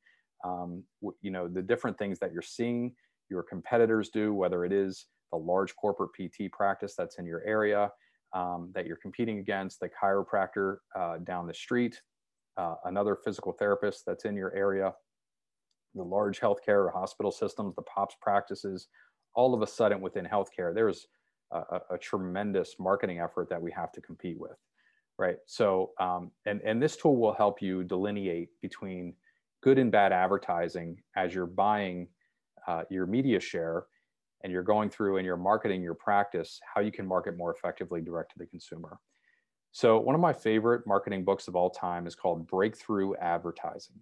um, 0.44 0.82
you 1.20 1.30
know, 1.30 1.48
the 1.48 1.62
different 1.62 1.96
things 1.98 2.18
that 2.18 2.32
you're 2.32 2.42
seeing 2.42 2.94
your 3.30 3.42
competitors 3.42 4.08
do, 4.08 4.34
whether 4.34 4.64
it 4.64 4.72
is 4.72 5.06
the 5.32 5.38
large 5.38 5.74
corporate 5.76 6.10
PT 6.14 6.50
practice 6.50 6.94
that's 6.96 7.18
in 7.18 7.26
your 7.26 7.42
area 7.46 7.90
um, 8.34 8.70
that 8.74 8.86
you're 8.86 8.96
competing 8.96 9.38
against, 9.38 9.80
the 9.80 9.88
chiropractor 9.88 10.78
uh, 10.98 11.18
down 11.18 11.46
the 11.46 11.54
street, 11.54 12.00
uh, 12.58 12.74
another 12.84 13.16
physical 13.16 13.52
therapist 13.52 14.04
that's 14.06 14.24
in 14.24 14.36
your 14.36 14.54
area, 14.54 14.92
the 15.94 16.02
large 16.02 16.40
healthcare 16.40 16.86
or 16.86 16.90
hospital 16.90 17.30
systems, 17.30 17.74
the 17.74 17.82
POPs 17.82 18.16
practices, 18.20 18.88
all 19.34 19.54
of 19.54 19.62
a 19.62 19.66
sudden 19.66 20.00
within 20.00 20.26
healthcare, 20.26 20.74
there's 20.74 21.06
a, 21.52 21.80
a 21.90 21.98
tremendous 21.98 22.74
marketing 22.78 23.20
effort 23.20 23.48
that 23.48 23.62
we 23.62 23.70
have 23.70 23.92
to 23.92 24.00
compete 24.00 24.38
with, 24.38 24.58
right? 25.18 25.36
So, 25.46 25.92
um, 26.00 26.30
and, 26.46 26.60
and 26.62 26.82
this 26.82 26.96
tool 26.96 27.16
will 27.16 27.32
help 27.32 27.62
you 27.62 27.84
delineate 27.84 28.48
between 28.60 29.14
good 29.62 29.78
and 29.78 29.90
bad 29.90 30.12
advertising 30.12 30.98
as 31.16 31.34
you're 31.34 31.46
buying 31.46 32.08
uh, 32.66 32.82
your 32.90 33.06
media 33.06 33.40
share 33.40 33.86
and 34.44 34.52
you're 34.52 34.62
going 34.62 34.90
through 34.90 35.16
and 35.16 35.26
you're 35.26 35.36
marketing 35.36 35.82
your 35.82 35.94
practice, 35.94 36.60
how 36.74 36.80
you 36.80 36.92
can 36.92 37.06
market 37.06 37.36
more 37.36 37.54
effectively 37.54 38.00
direct 38.00 38.32
to 38.32 38.38
the 38.38 38.46
consumer. 38.46 38.98
So, 39.78 39.96
one 40.00 40.16
of 40.16 40.20
my 40.20 40.32
favorite 40.32 40.88
marketing 40.88 41.22
books 41.22 41.46
of 41.46 41.54
all 41.54 41.70
time 41.70 42.08
is 42.08 42.16
called 42.16 42.48
Breakthrough 42.48 43.14
Advertising. 43.14 43.94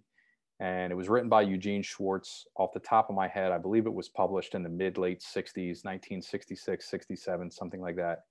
And 0.59 0.91
it 0.91 0.95
was 0.95 1.07
written 1.07 1.29
by 1.29 1.43
Eugene 1.43 1.83
Schwartz. 1.83 2.47
Off 2.55 2.73
the 2.73 2.79
top 2.79 3.11
of 3.11 3.15
my 3.15 3.27
head, 3.27 3.51
I 3.51 3.59
believe 3.59 3.85
it 3.85 3.93
was 3.93 4.09
published 4.09 4.55
in 4.55 4.63
the 4.63 4.69
mid 4.69 4.97
late 4.97 5.19
60s, 5.19 5.85
1966, 5.85 6.89
67, 6.89 7.51
something 7.51 7.79
like 7.79 7.95
that. 7.97 8.21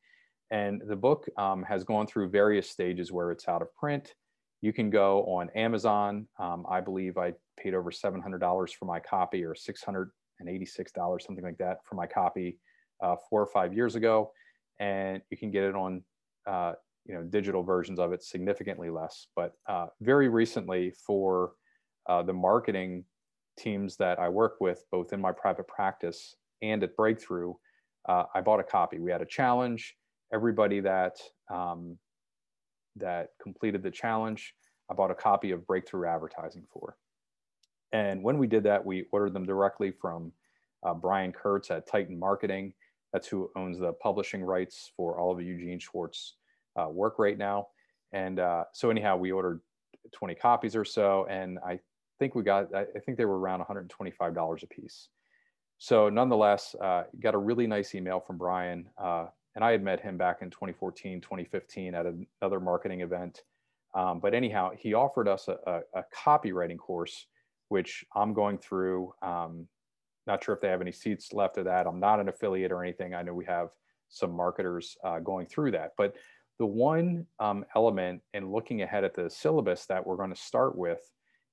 And 0.50 0.82
the 0.88 0.96
book 0.96 1.28
um, 1.38 1.62
has 1.62 1.84
gone 1.84 2.08
through 2.08 2.30
various 2.30 2.68
stages 2.68 3.12
where 3.12 3.30
it's 3.30 3.46
out 3.46 3.62
of 3.62 3.72
print. 3.76 4.16
You 4.60 4.72
can 4.72 4.90
go 4.90 5.22
on 5.26 5.48
Amazon. 5.50 6.26
Um, 6.40 6.66
I 6.68 6.80
believe 6.80 7.16
I 7.16 7.32
paid 7.56 7.74
over 7.74 7.92
$700 7.92 8.74
for 8.74 8.86
my 8.86 8.98
copy 8.98 9.44
or 9.44 9.54
$686, 9.54 11.22
something 11.22 11.44
like 11.44 11.58
that, 11.58 11.76
for 11.84 11.94
my 11.94 12.08
copy 12.08 12.58
uh, 13.00 13.14
four 13.30 13.40
or 13.40 13.46
five 13.46 13.72
years 13.72 13.94
ago. 13.94 14.32
And 14.80 15.22
you 15.30 15.36
can 15.36 15.52
get 15.52 15.62
it 15.62 15.76
on 15.76 16.02
uh, 16.44 16.72
you 17.08 17.14
know 17.14 17.22
digital 17.22 17.62
versions 17.62 17.98
of 17.98 18.12
it 18.12 18.22
significantly 18.22 18.90
less. 18.90 19.28
But 19.36 19.52
uh, 19.68 19.86
very 20.00 20.28
recently, 20.28 20.92
for 21.06 21.52
uh, 22.08 22.22
the 22.22 22.32
marketing 22.32 23.04
teams 23.58 23.96
that 23.96 24.18
I 24.18 24.28
work 24.28 24.56
with, 24.60 24.84
both 24.90 25.12
in 25.12 25.20
my 25.20 25.32
private 25.32 25.66
practice 25.66 26.36
and 26.62 26.82
at 26.82 26.96
Breakthrough, 26.96 27.54
uh, 28.08 28.24
I 28.34 28.40
bought 28.40 28.60
a 28.60 28.64
copy. 28.64 28.98
We 28.98 29.10
had 29.10 29.22
a 29.22 29.26
challenge. 29.26 29.96
Everybody 30.32 30.80
that 30.80 31.16
um, 31.50 31.98
that 32.96 33.30
completed 33.40 33.82
the 33.82 33.90
challenge, 33.90 34.54
I 34.90 34.94
bought 34.94 35.10
a 35.10 35.14
copy 35.14 35.52
of 35.52 35.66
Breakthrough 35.66 36.08
Advertising 36.08 36.64
for. 36.72 36.96
And 37.92 38.22
when 38.22 38.38
we 38.38 38.46
did 38.46 38.64
that, 38.64 38.84
we 38.84 39.06
ordered 39.12 39.32
them 39.32 39.46
directly 39.46 39.92
from 39.92 40.32
uh, 40.82 40.94
Brian 40.94 41.32
Kurtz 41.32 41.70
at 41.70 41.86
Titan 41.86 42.18
Marketing. 42.18 42.72
That's 43.12 43.28
who 43.28 43.50
owns 43.56 43.78
the 43.78 43.92
publishing 43.92 44.42
rights 44.42 44.90
for 44.96 45.18
all 45.18 45.32
of 45.32 45.40
Eugene 45.40 45.78
Schwartz 45.78 46.34
uh, 46.76 46.88
work 46.88 47.18
right 47.18 47.38
now. 47.38 47.68
And 48.12 48.38
uh, 48.38 48.64
so 48.72 48.90
anyhow, 48.90 49.16
we 49.16 49.32
ordered 49.32 49.60
20 50.12 50.34
copies 50.36 50.76
or 50.76 50.84
so, 50.84 51.26
and 51.28 51.58
I 51.66 51.80
think 52.18 52.34
we 52.34 52.42
got, 52.42 52.74
I 52.74 52.84
think 53.04 53.18
they 53.18 53.24
were 53.24 53.38
around 53.38 53.64
$125 53.64 54.62
a 54.62 54.66
piece. 54.66 55.08
So 55.78 56.08
nonetheless, 56.08 56.74
uh, 56.80 57.04
got 57.20 57.34
a 57.34 57.38
really 57.38 57.66
nice 57.66 57.94
email 57.94 58.20
from 58.20 58.38
Brian. 58.38 58.88
Uh, 58.96 59.26
and 59.54 59.64
I 59.64 59.72
had 59.72 59.82
met 59.82 60.00
him 60.00 60.16
back 60.16 60.42
in 60.42 60.50
2014, 60.50 61.20
2015 61.20 61.94
at 61.94 62.06
another 62.40 62.60
marketing 62.60 63.00
event. 63.00 63.42
Um, 63.94 64.20
but 64.20 64.34
anyhow, 64.34 64.70
he 64.78 64.94
offered 64.94 65.28
us 65.28 65.48
a, 65.48 65.56
a, 65.66 66.00
a, 66.00 66.04
copywriting 66.14 66.76
course, 66.76 67.26
which 67.68 68.04
I'm 68.14 68.34
going 68.34 68.58
through. 68.58 69.14
Um, 69.22 69.66
not 70.26 70.44
sure 70.44 70.54
if 70.54 70.60
they 70.60 70.68
have 70.68 70.82
any 70.82 70.92
seats 70.92 71.32
left 71.32 71.56
of 71.56 71.64
that. 71.64 71.86
I'm 71.86 72.00
not 72.00 72.20
an 72.20 72.28
affiliate 72.28 72.72
or 72.72 72.82
anything. 72.82 73.14
I 73.14 73.22
know 73.22 73.32
we 73.32 73.46
have 73.46 73.70
some 74.08 74.32
marketers 74.32 74.96
uh, 75.02 75.20
going 75.20 75.46
through 75.46 75.70
that. 75.72 75.92
But 75.96 76.14
the 76.58 76.66
one 76.66 77.26
um, 77.38 77.64
element 77.74 78.22
in 78.34 78.50
looking 78.50 78.82
ahead 78.82 79.04
at 79.04 79.14
the 79.14 79.28
syllabus 79.28 79.86
that 79.86 80.06
we're 80.06 80.16
going 80.16 80.32
to 80.32 80.40
start 80.40 80.76
with 80.76 81.00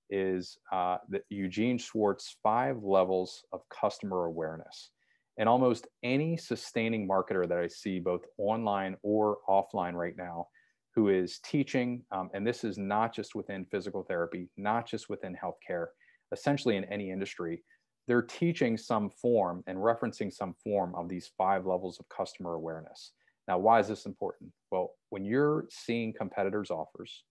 is 0.10 0.58
uh, 0.72 0.98
the 1.10 1.22
Eugene 1.30 1.78
Schwartz 1.78 2.38
five 2.44 2.84
levels 2.84 3.44
of 3.52 3.62
customer 3.70 4.26
awareness. 4.26 4.92
And 5.38 5.50
almost 5.50 5.88
any 6.04 6.38
sustaining 6.38 7.08
marketer 7.08 7.48
that 7.48 7.58
I 7.58 7.68
see, 7.68 8.00
both 8.00 8.22
online 8.38 8.96
or 9.02 9.40
offline 9.50 9.94
right 9.94 10.16
now, 10.16 10.48
who 10.96 11.10
is 11.10 11.40
teaching, 11.40 12.04
um, 12.12 12.30
and 12.36 12.46
this 12.46 12.64
is 12.64 12.78
not 12.78 13.16
just 13.16 13.34
within 13.34 13.66
physical 13.66 14.04
therapy, 14.04 14.50
not 14.58 14.88
just 14.88 15.10
within 15.10 15.36
healthcare, 15.36 15.88
essentially 16.32 16.78
in 16.78 16.84
any 16.86 17.10
industry, 17.10 17.64
they're 18.08 18.22
teaching 18.22 18.78
some 18.78 19.10
form 19.10 19.64
and 19.66 19.78
referencing 19.78 20.32
some 20.32 20.54
form 20.64 20.94
of 20.96 21.10
these 21.10 21.32
five 21.38 21.66
levels 21.66 22.00
of 22.00 22.08
customer 22.10 22.54
awareness. 22.54 23.14
Now, 23.48 23.58
why 23.58 23.80
is 23.80 23.88
this 23.88 24.06
important? 24.06 24.52
Well, 24.72 24.92
when 25.10 25.26
you're 25.26 25.66
seeing 25.70 26.14
competitors' 26.14 26.72
offers, 26.72 27.24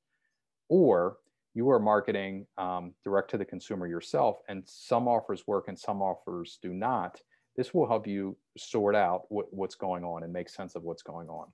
or 0.69 1.16
you 1.54 1.71
are 1.71 1.78
marketing 1.78 2.47
um, 2.59 2.95
direct 3.04 3.31
to 3.31 3.38
the 3.38 3.45
consumer 3.45 3.87
yourself, 3.87 4.38
and 4.49 4.62
some 4.66 5.09
offers 5.09 5.47
work 5.47 5.69
and 5.69 5.78
some 5.78 6.02
offers 6.02 6.59
do 6.62 6.73
not, 6.73 7.21
this 7.57 7.75
will 7.75 7.87
help 7.87 8.07
you 8.07 8.37
sort 8.57 8.95
out 8.95 9.23
what, 9.28 9.52
what's 9.52 9.75
going 9.75 10.04
on 10.04 10.23
and 10.23 10.33
make 10.33 10.49
sense 10.49 10.75
of 10.75 10.83
what's 10.83 11.02
going 11.02 11.28
on. 11.28 11.47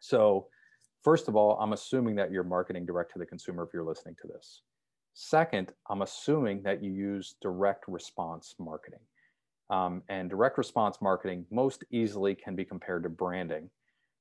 So, 0.00 0.48
first 1.02 1.28
of 1.28 1.36
all, 1.36 1.58
I'm 1.58 1.72
assuming 1.72 2.16
that 2.16 2.30
you're 2.30 2.44
marketing 2.44 2.86
direct 2.86 3.12
to 3.12 3.18
the 3.18 3.26
consumer 3.26 3.64
if 3.64 3.70
you're 3.72 3.84
listening 3.84 4.16
to 4.22 4.28
this. 4.28 4.62
Second, 5.14 5.72
I'm 5.90 6.02
assuming 6.02 6.62
that 6.62 6.82
you 6.82 6.92
use 6.92 7.34
direct 7.42 7.84
response 7.86 8.54
marketing. 8.58 9.00
Um, 9.72 10.02
and 10.10 10.28
direct 10.28 10.58
response 10.58 10.98
marketing 11.00 11.46
most 11.50 11.82
easily 11.90 12.34
can 12.34 12.54
be 12.54 12.64
compared 12.64 13.02
to 13.04 13.08
branding, 13.08 13.70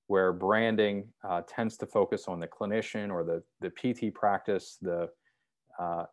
where 0.08 0.32
branding 0.32 1.10
uh, 1.28 1.42
tends 1.46 1.76
to 1.78 1.86
focus 1.86 2.30
on 2.30 2.40
the 2.40 2.48
clinician 2.48 3.12
or 3.12 3.26
the, 3.26 3.44
the 3.60 3.70
PT 3.70 4.16
practice, 4.16 4.78
the 4.82 5.10
uh, 5.78 6.06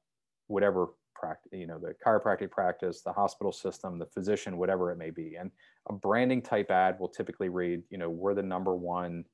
whatever 0.48 0.88
practice, 1.14 1.52
you 1.52 1.68
know, 1.68 1.78
the 1.78 1.94
chiropractic 2.04 2.50
practice, 2.50 3.02
the 3.02 3.12
hospital 3.12 3.52
system, 3.52 3.96
the 3.96 4.06
physician, 4.06 4.58
whatever 4.58 4.90
it 4.90 4.98
may 4.98 5.10
be. 5.10 5.36
And 5.38 5.52
a 5.88 5.92
branding 5.92 6.42
type 6.42 6.72
ad 6.72 6.98
will 6.98 7.08
typically 7.08 7.48
read, 7.48 7.82
you 7.90 7.98
know, 7.98 8.10
we're 8.10 8.34
the 8.34 8.42
number 8.42 8.74
one 8.74 9.24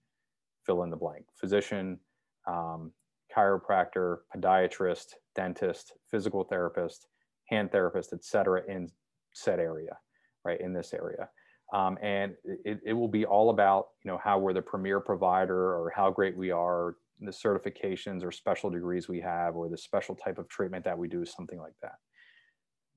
fill 0.67 0.83
in 0.83 0.91
the 0.91 0.97
blank 0.97 1.25
physician, 1.35 1.99
um, 2.47 2.93
chiropractor, 3.35 4.19
podiatrist, 4.37 5.15
dentist, 5.35 5.95
physical 6.11 6.45
therapist, 6.45 7.07
hand 7.49 7.73
therapist, 7.73 8.13
et 8.13 8.23
cetera, 8.23 8.63
in 8.69 8.91
said 9.35 9.61
area, 9.61 9.99
right, 10.45 10.61
in 10.61 10.73
this 10.73 10.95
area. 10.95 11.29
Um, 11.73 11.99
and 12.03 12.35
it, 12.45 12.81
it 12.85 12.93
will 12.93 13.09
be 13.09 13.27
all 13.27 13.51
about, 13.51 13.89
you 14.05 14.11
know, 14.11 14.19
how 14.23 14.39
we're 14.39 14.53
the 14.53 14.63
premier 14.63 15.01
provider 15.01 15.77
or 15.77 15.93
how 15.95 16.11
great 16.11 16.37
we 16.37 16.51
are, 16.51 16.97
the 17.21 17.31
certifications 17.31 18.25
or 18.25 18.31
special 18.31 18.71
degrees 18.71 19.09
we 19.09 19.21
have, 19.21 19.57
or 19.57 19.69
the 19.69 19.79
special 19.79 20.15
type 20.15 20.39
of 20.39 20.49
treatment 20.49 20.85
that 20.85 20.99
we 20.99 21.09
do, 21.09 21.25
something 21.25 21.59
like 21.59 21.75
that. 21.83 21.97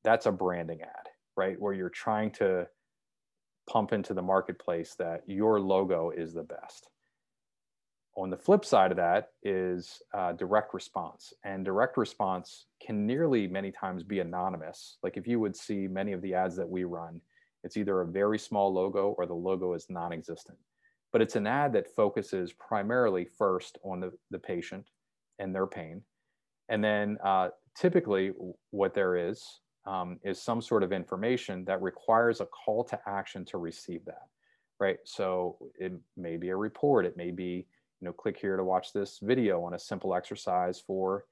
That's 0.03 0.25
a 0.25 0.31
branding 0.31 0.81
ad, 0.81 1.07
right? 1.35 1.59
Where 1.59 1.73
you're 1.73 1.89
trying 1.89 2.31
to 2.33 2.67
pump 3.69 3.93
into 3.93 4.13
the 4.13 4.21
marketplace 4.21 4.95
that 4.99 5.23
your 5.27 5.59
logo 5.59 6.11
is 6.11 6.33
the 6.33 6.43
best 6.43 6.89
on 8.17 8.29
the 8.29 8.37
flip 8.37 8.65
side 8.65 8.91
of 8.91 8.97
that 8.97 9.29
is 9.43 10.01
uh, 10.13 10.33
direct 10.33 10.73
response. 10.73 11.33
And 11.43 11.63
direct 11.63 11.97
response 11.97 12.65
can 12.85 13.05
nearly 13.05 13.47
many 13.47 13.71
times 13.71 14.03
be 14.03 14.19
anonymous. 14.19 14.97
Like 15.03 15.17
if 15.17 15.27
you 15.27 15.39
would 15.39 15.55
see 15.55 15.87
many 15.87 16.13
of 16.13 16.21
the 16.21 16.33
ads 16.33 16.55
that 16.55 16.67
we 16.67 16.83
run 16.83 17.21
it's 17.63 17.75
either 17.75 17.99
a 17.99 18.07
very 18.07 18.39
small 18.39 18.73
logo 18.73 19.15
or 19.17 19.25
the 19.25 19.33
logo 19.33 19.73
is 19.73 19.87
non-existent. 19.89 20.57
But 21.11 21.21
it's 21.21 21.35
an 21.35 21.47
ad 21.47 21.73
that 21.73 21.93
focuses 21.95 22.53
primarily 22.53 23.25
first 23.25 23.77
on 23.83 23.99
the, 23.99 24.13
the 24.31 24.39
patient 24.39 24.87
and 25.39 25.53
their 25.53 25.67
pain. 25.67 26.01
And 26.69 26.83
then 26.83 27.17
uh, 27.23 27.49
typically 27.75 28.31
what 28.71 28.93
there 28.93 29.17
is 29.17 29.43
um, 29.85 30.19
is 30.23 30.41
some 30.41 30.61
sort 30.61 30.83
of 30.83 30.93
information 30.93 31.65
that 31.65 31.81
requires 31.81 32.39
a 32.39 32.45
call 32.45 32.83
to 32.85 32.99
action 33.05 33.43
to 33.45 33.57
receive 33.57 34.05
that 34.05 34.27
right? 34.79 34.97
So 35.05 35.57
it 35.79 35.91
may 36.15 36.37
be 36.37 36.49
a 36.49 36.55
report. 36.55 37.07
It 37.07 37.17
may 37.17 37.31
be 37.31 37.65
you 38.01 38.05
know, 38.05 38.13
click 38.13 38.37
here 38.39 38.57
to 38.57 38.63
watch 38.63 38.93
this 38.93 39.19
video 39.21 39.63
on 39.63 39.73
a 39.73 39.79
simple 39.79 40.15
exercise 40.15 40.79
for 40.79 41.25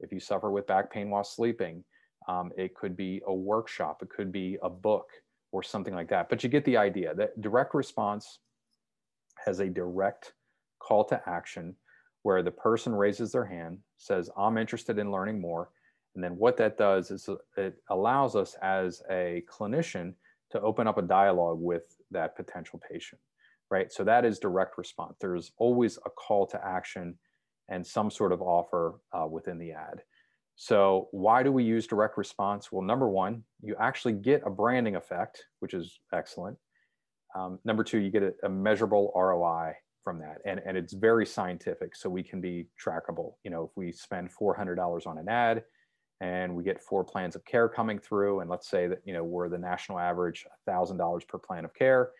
if 0.00 0.12
you 0.12 0.20
suffer 0.20 0.50
with 0.50 0.66
back 0.66 0.90
pain 0.90 1.10
while 1.10 1.24
sleeping. 1.24 1.84
Um, 2.28 2.50
it 2.56 2.74
could 2.74 2.96
be 2.96 3.22
a 3.26 3.34
workshop, 3.34 4.02
it 4.02 4.08
could 4.08 4.32
be 4.32 4.58
a 4.62 4.70
book 4.70 5.08
or 5.52 5.62
something 5.62 5.94
like 5.94 6.08
that. 6.08 6.28
But 6.28 6.42
you 6.42 6.48
get 6.48 6.64
the 6.64 6.76
idea 6.76 7.14
that 7.14 7.40
direct 7.40 7.74
response 7.74 8.40
has 9.44 9.60
a 9.60 9.68
direct 9.68 10.32
call 10.80 11.04
to 11.04 11.20
action 11.26 11.76
where 12.22 12.42
the 12.42 12.50
person 12.50 12.94
raises 12.94 13.30
their 13.30 13.44
hand, 13.44 13.78
says, 13.98 14.28
I'm 14.36 14.58
interested 14.58 14.98
in 14.98 15.12
learning 15.12 15.40
more. 15.40 15.70
And 16.14 16.24
then 16.24 16.36
what 16.36 16.56
that 16.56 16.78
does 16.78 17.10
is 17.10 17.28
it 17.56 17.76
allows 17.90 18.34
us 18.34 18.56
as 18.62 19.02
a 19.10 19.44
clinician 19.48 20.14
to 20.50 20.60
open 20.62 20.86
up 20.86 20.98
a 20.98 21.02
dialogue 21.02 21.60
with 21.60 21.96
that 22.10 22.34
potential 22.34 22.80
patient 22.90 23.20
right? 23.70 23.92
So 23.92 24.04
that 24.04 24.24
is 24.24 24.38
direct 24.38 24.78
response. 24.78 25.16
There's 25.20 25.52
always 25.58 25.98
a 26.06 26.10
call 26.10 26.46
to 26.48 26.64
action 26.64 27.18
and 27.68 27.86
some 27.86 28.10
sort 28.10 28.32
of 28.32 28.40
offer 28.40 29.00
uh, 29.12 29.26
within 29.26 29.58
the 29.58 29.72
ad. 29.72 30.02
So 30.56 31.08
why 31.10 31.42
do 31.42 31.52
we 31.52 31.64
use 31.64 31.86
direct 31.86 32.16
response? 32.16 32.72
Well, 32.72 32.82
number 32.82 33.08
one, 33.08 33.44
you 33.62 33.76
actually 33.78 34.14
get 34.14 34.42
a 34.46 34.50
branding 34.50 34.96
effect, 34.96 35.44
which 35.60 35.74
is 35.74 36.00
excellent. 36.14 36.56
Um, 37.34 37.58
number 37.64 37.84
two, 37.84 37.98
you 37.98 38.10
get 38.10 38.22
a, 38.22 38.32
a, 38.44 38.48
measurable 38.48 39.12
ROI 39.14 39.74
from 40.02 40.18
that, 40.20 40.38
and, 40.46 40.62
and 40.64 40.76
it's 40.76 40.94
very 40.94 41.26
scientific, 41.26 41.94
so 41.94 42.08
we 42.08 42.22
can 42.22 42.40
be 42.40 42.68
trackable. 42.82 43.34
You 43.44 43.50
know, 43.50 43.64
if 43.64 43.76
we 43.76 43.92
spend 43.92 44.30
$400 44.32 45.06
on 45.06 45.18
an 45.18 45.28
ad 45.28 45.64
and 46.22 46.54
we 46.54 46.64
get 46.64 46.80
four 46.80 47.04
plans 47.04 47.36
of 47.36 47.44
care 47.44 47.68
coming 47.68 47.98
through, 47.98 48.40
and 48.40 48.48
let's 48.48 48.70
say 48.70 48.86
that, 48.86 49.00
you 49.04 49.12
know, 49.12 49.24
we're 49.24 49.50
the 49.50 49.58
national 49.58 49.98
average 49.98 50.46
$1,000 50.66 51.28
per 51.28 51.38
plan 51.38 51.66
of 51.66 51.74
care, 51.74 52.12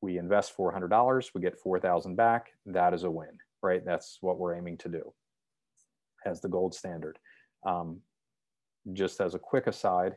we 0.00 0.18
invest 0.18 0.56
$400 0.56 1.30
we 1.34 1.40
get 1.40 1.58
4000 1.58 2.16
back 2.16 2.50
that 2.66 2.94
is 2.94 3.04
a 3.04 3.10
win 3.10 3.38
right? 3.62 3.84
That's 3.84 4.18
what 4.20 4.38
we're 4.38 4.54
aiming 4.54 4.78
to 4.78 4.88
do 4.88 5.12
as 6.24 6.40
the 6.40 6.48
gold 6.48 6.74
standard. 6.74 7.18
Um, 7.66 8.00
just 8.92 9.20
as 9.20 9.34
a 9.34 9.38
quick 9.38 9.66
aside 9.66 10.14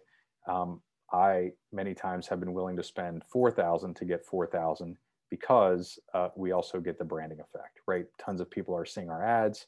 um, 0.47 0.81
i 1.11 1.51
many 1.73 1.93
times 1.93 2.27
have 2.27 2.39
been 2.39 2.53
willing 2.53 2.77
to 2.77 2.83
spend 2.83 3.23
4000 3.31 3.95
to 3.95 4.05
get 4.05 4.25
4000 4.25 4.95
because 5.29 5.99
uh, 6.13 6.29
we 6.37 6.51
also 6.51 6.79
get 6.79 6.97
the 6.97 7.03
branding 7.03 7.39
effect 7.39 7.79
right? 7.87 8.05
Tons 8.23 8.39
of 8.39 8.49
people 8.49 8.75
are 8.75 8.85
seeing 8.85 9.09
our 9.09 9.25
ads. 9.25 9.65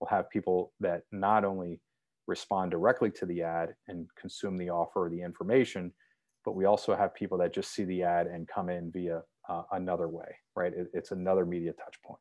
We'll 0.00 0.08
have 0.08 0.30
people 0.30 0.72
that 0.80 1.02
not 1.12 1.44
only 1.44 1.80
respond 2.26 2.70
directly 2.70 3.10
to 3.12 3.26
the 3.26 3.42
ad 3.42 3.74
and 3.86 4.08
consume 4.18 4.56
the 4.56 4.70
offer 4.70 5.06
or 5.06 5.10
the 5.10 5.22
information, 5.22 5.92
but 6.44 6.56
we 6.56 6.64
also 6.64 6.96
have 6.96 7.14
people 7.14 7.38
that 7.38 7.52
just 7.52 7.72
see 7.72 7.84
the 7.84 8.02
ad 8.02 8.26
and 8.26 8.48
come 8.48 8.70
in 8.70 8.90
via 8.90 9.22
uh, 9.50 9.62
another 9.72 10.08
way, 10.08 10.36
right? 10.56 10.72
It, 10.72 10.88
it's 10.94 11.10
another 11.10 11.44
media 11.44 11.72
touch 11.72 12.00
point. 12.02 12.20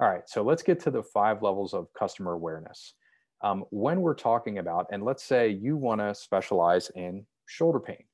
All 0.00 0.08
right, 0.08 0.28
so 0.28 0.42
let's 0.42 0.62
get 0.62 0.78
to 0.80 0.90
the 0.90 1.02
five 1.02 1.42
levels 1.42 1.74
of 1.74 1.88
customer 1.98 2.32
awareness. 2.32 2.94
Um, 3.42 3.64
when 3.70 4.00
we're 4.00 4.14
talking 4.14 4.58
about, 4.58 4.86
and 4.92 5.02
let's 5.02 5.24
say 5.24 5.48
you 5.48 5.76
want 5.76 6.00
to 6.00 6.14
specialize 6.14 6.90
in 6.94 7.26
shoulder 7.46 7.80
pain, 7.80 8.04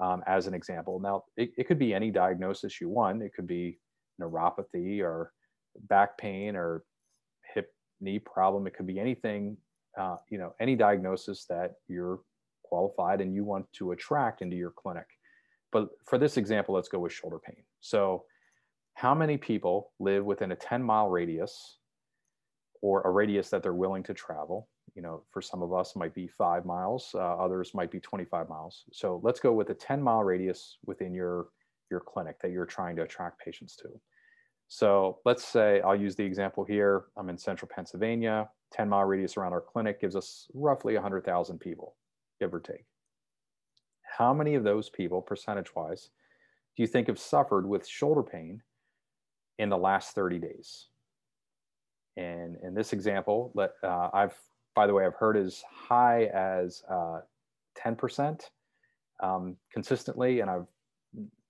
um, 0.00 0.22
as 0.26 0.46
an 0.46 0.54
example. 0.54 1.00
Now, 1.00 1.24
it, 1.36 1.50
it 1.56 1.66
could 1.66 1.78
be 1.78 1.94
any 1.94 2.10
diagnosis 2.10 2.80
you 2.80 2.88
want. 2.88 3.22
It 3.22 3.32
could 3.34 3.46
be 3.46 3.78
neuropathy 4.20 5.02
or 5.02 5.32
back 5.88 6.18
pain 6.18 6.56
or 6.56 6.84
hip 7.54 7.72
knee 8.00 8.18
problem. 8.18 8.66
It 8.66 8.74
could 8.74 8.86
be 8.86 9.00
anything, 9.00 9.56
uh, 9.98 10.16
you 10.28 10.38
know, 10.38 10.54
any 10.60 10.76
diagnosis 10.76 11.46
that 11.48 11.72
you're 11.88 12.20
qualified 12.64 13.20
and 13.20 13.34
you 13.34 13.44
want 13.44 13.66
to 13.74 13.92
attract 13.92 14.42
into 14.42 14.56
your 14.56 14.72
clinic. 14.72 15.06
But 15.72 15.88
for 16.04 16.18
this 16.18 16.36
example, 16.36 16.74
let's 16.74 16.88
go 16.88 16.98
with 16.98 17.12
shoulder 17.12 17.38
pain. 17.38 17.62
So, 17.86 18.24
how 18.94 19.14
many 19.14 19.36
people 19.36 19.92
live 20.00 20.24
within 20.24 20.52
a 20.52 20.56
10 20.56 20.82
mile 20.82 21.08
radius 21.08 21.78
or 22.82 23.02
a 23.02 23.10
radius 23.10 23.48
that 23.50 23.62
they're 23.62 23.74
willing 23.74 24.02
to 24.04 24.14
travel? 24.14 24.68
You 24.94 25.02
know, 25.02 25.22
for 25.30 25.40
some 25.40 25.62
of 25.62 25.72
us, 25.72 25.94
might 25.94 26.14
be 26.14 26.26
five 26.26 26.64
miles, 26.64 27.10
uh, 27.14 27.18
others 27.18 27.74
might 27.74 27.90
be 27.90 28.00
25 28.00 28.48
miles. 28.48 28.84
So, 28.92 29.20
let's 29.22 29.38
go 29.38 29.52
with 29.52 29.70
a 29.70 29.74
10 29.74 30.02
mile 30.02 30.24
radius 30.24 30.78
within 30.84 31.14
your, 31.14 31.46
your 31.90 32.00
clinic 32.00 32.40
that 32.42 32.50
you're 32.50 32.66
trying 32.66 32.96
to 32.96 33.02
attract 33.02 33.40
patients 33.40 33.76
to. 33.76 33.88
So, 34.66 35.20
let's 35.24 35.44
say 35.44 35.80
I'll 35.82 36.00
use 36.00 36.16
the 36.16 36.24
example 36.24 36.64
here. 36.64 37.04
I'm 37.16 37.28
in 37.28 37.38
central 37.38 37.70
Pennsylvania, 37.72 38.48
10 38.72 38.88
mile 38.88 39.04
radius 39.04 39.36
around 39.36 39.52
our 39.52 39.60
clinic 39.60 40.00
gives 40.00 40.16
us 40.16 40.48
roughly 40.54 40.94
100,000 40.94 41.60
people, 41.60 41.94
give 42.40 42.52
or 42.52 42.60
take 42.60 42.84
how 44.18 44.32
many 44.32 44.54
of 44.54 44.64
those 44.64 44.88
people, 44.88 45.20
percentage 45.20 45.74
wise, 45.74 46.10
do 46.76 46.82
you 46.82 46.86
think 46.86 47.08
have 47.08 47.18
suffered 47.18 47.66
with 47.66 47.86
shoulder 47.86 48.22
pain 48.22 48.62
in 49.58 49.68
the 49.68 49.78
last 49.78 50.14
30 50.14 50.38
days? 50.38 50.88
And 52.16 52.56
in 52.62 52.74
this 52.74 52.92
example, 52.92 53.52
let, 53.54 53.72
uh, 53.82 54.10
I've, 54.12 54.36
by 54.74 54.86
the 54.86 54.94
way, 54.94 55.04
I've 55.04 55.14
heard 55.14 55.36
as 55.36 55.62
high 55.70 56.24
as 56.34 56.82
uh, 56.90 57.20
10% 57.82 58.40
um, 59.22 59.56
consistently, 59.72 60.40
and 60.40 60.50
I've 60.50 60.66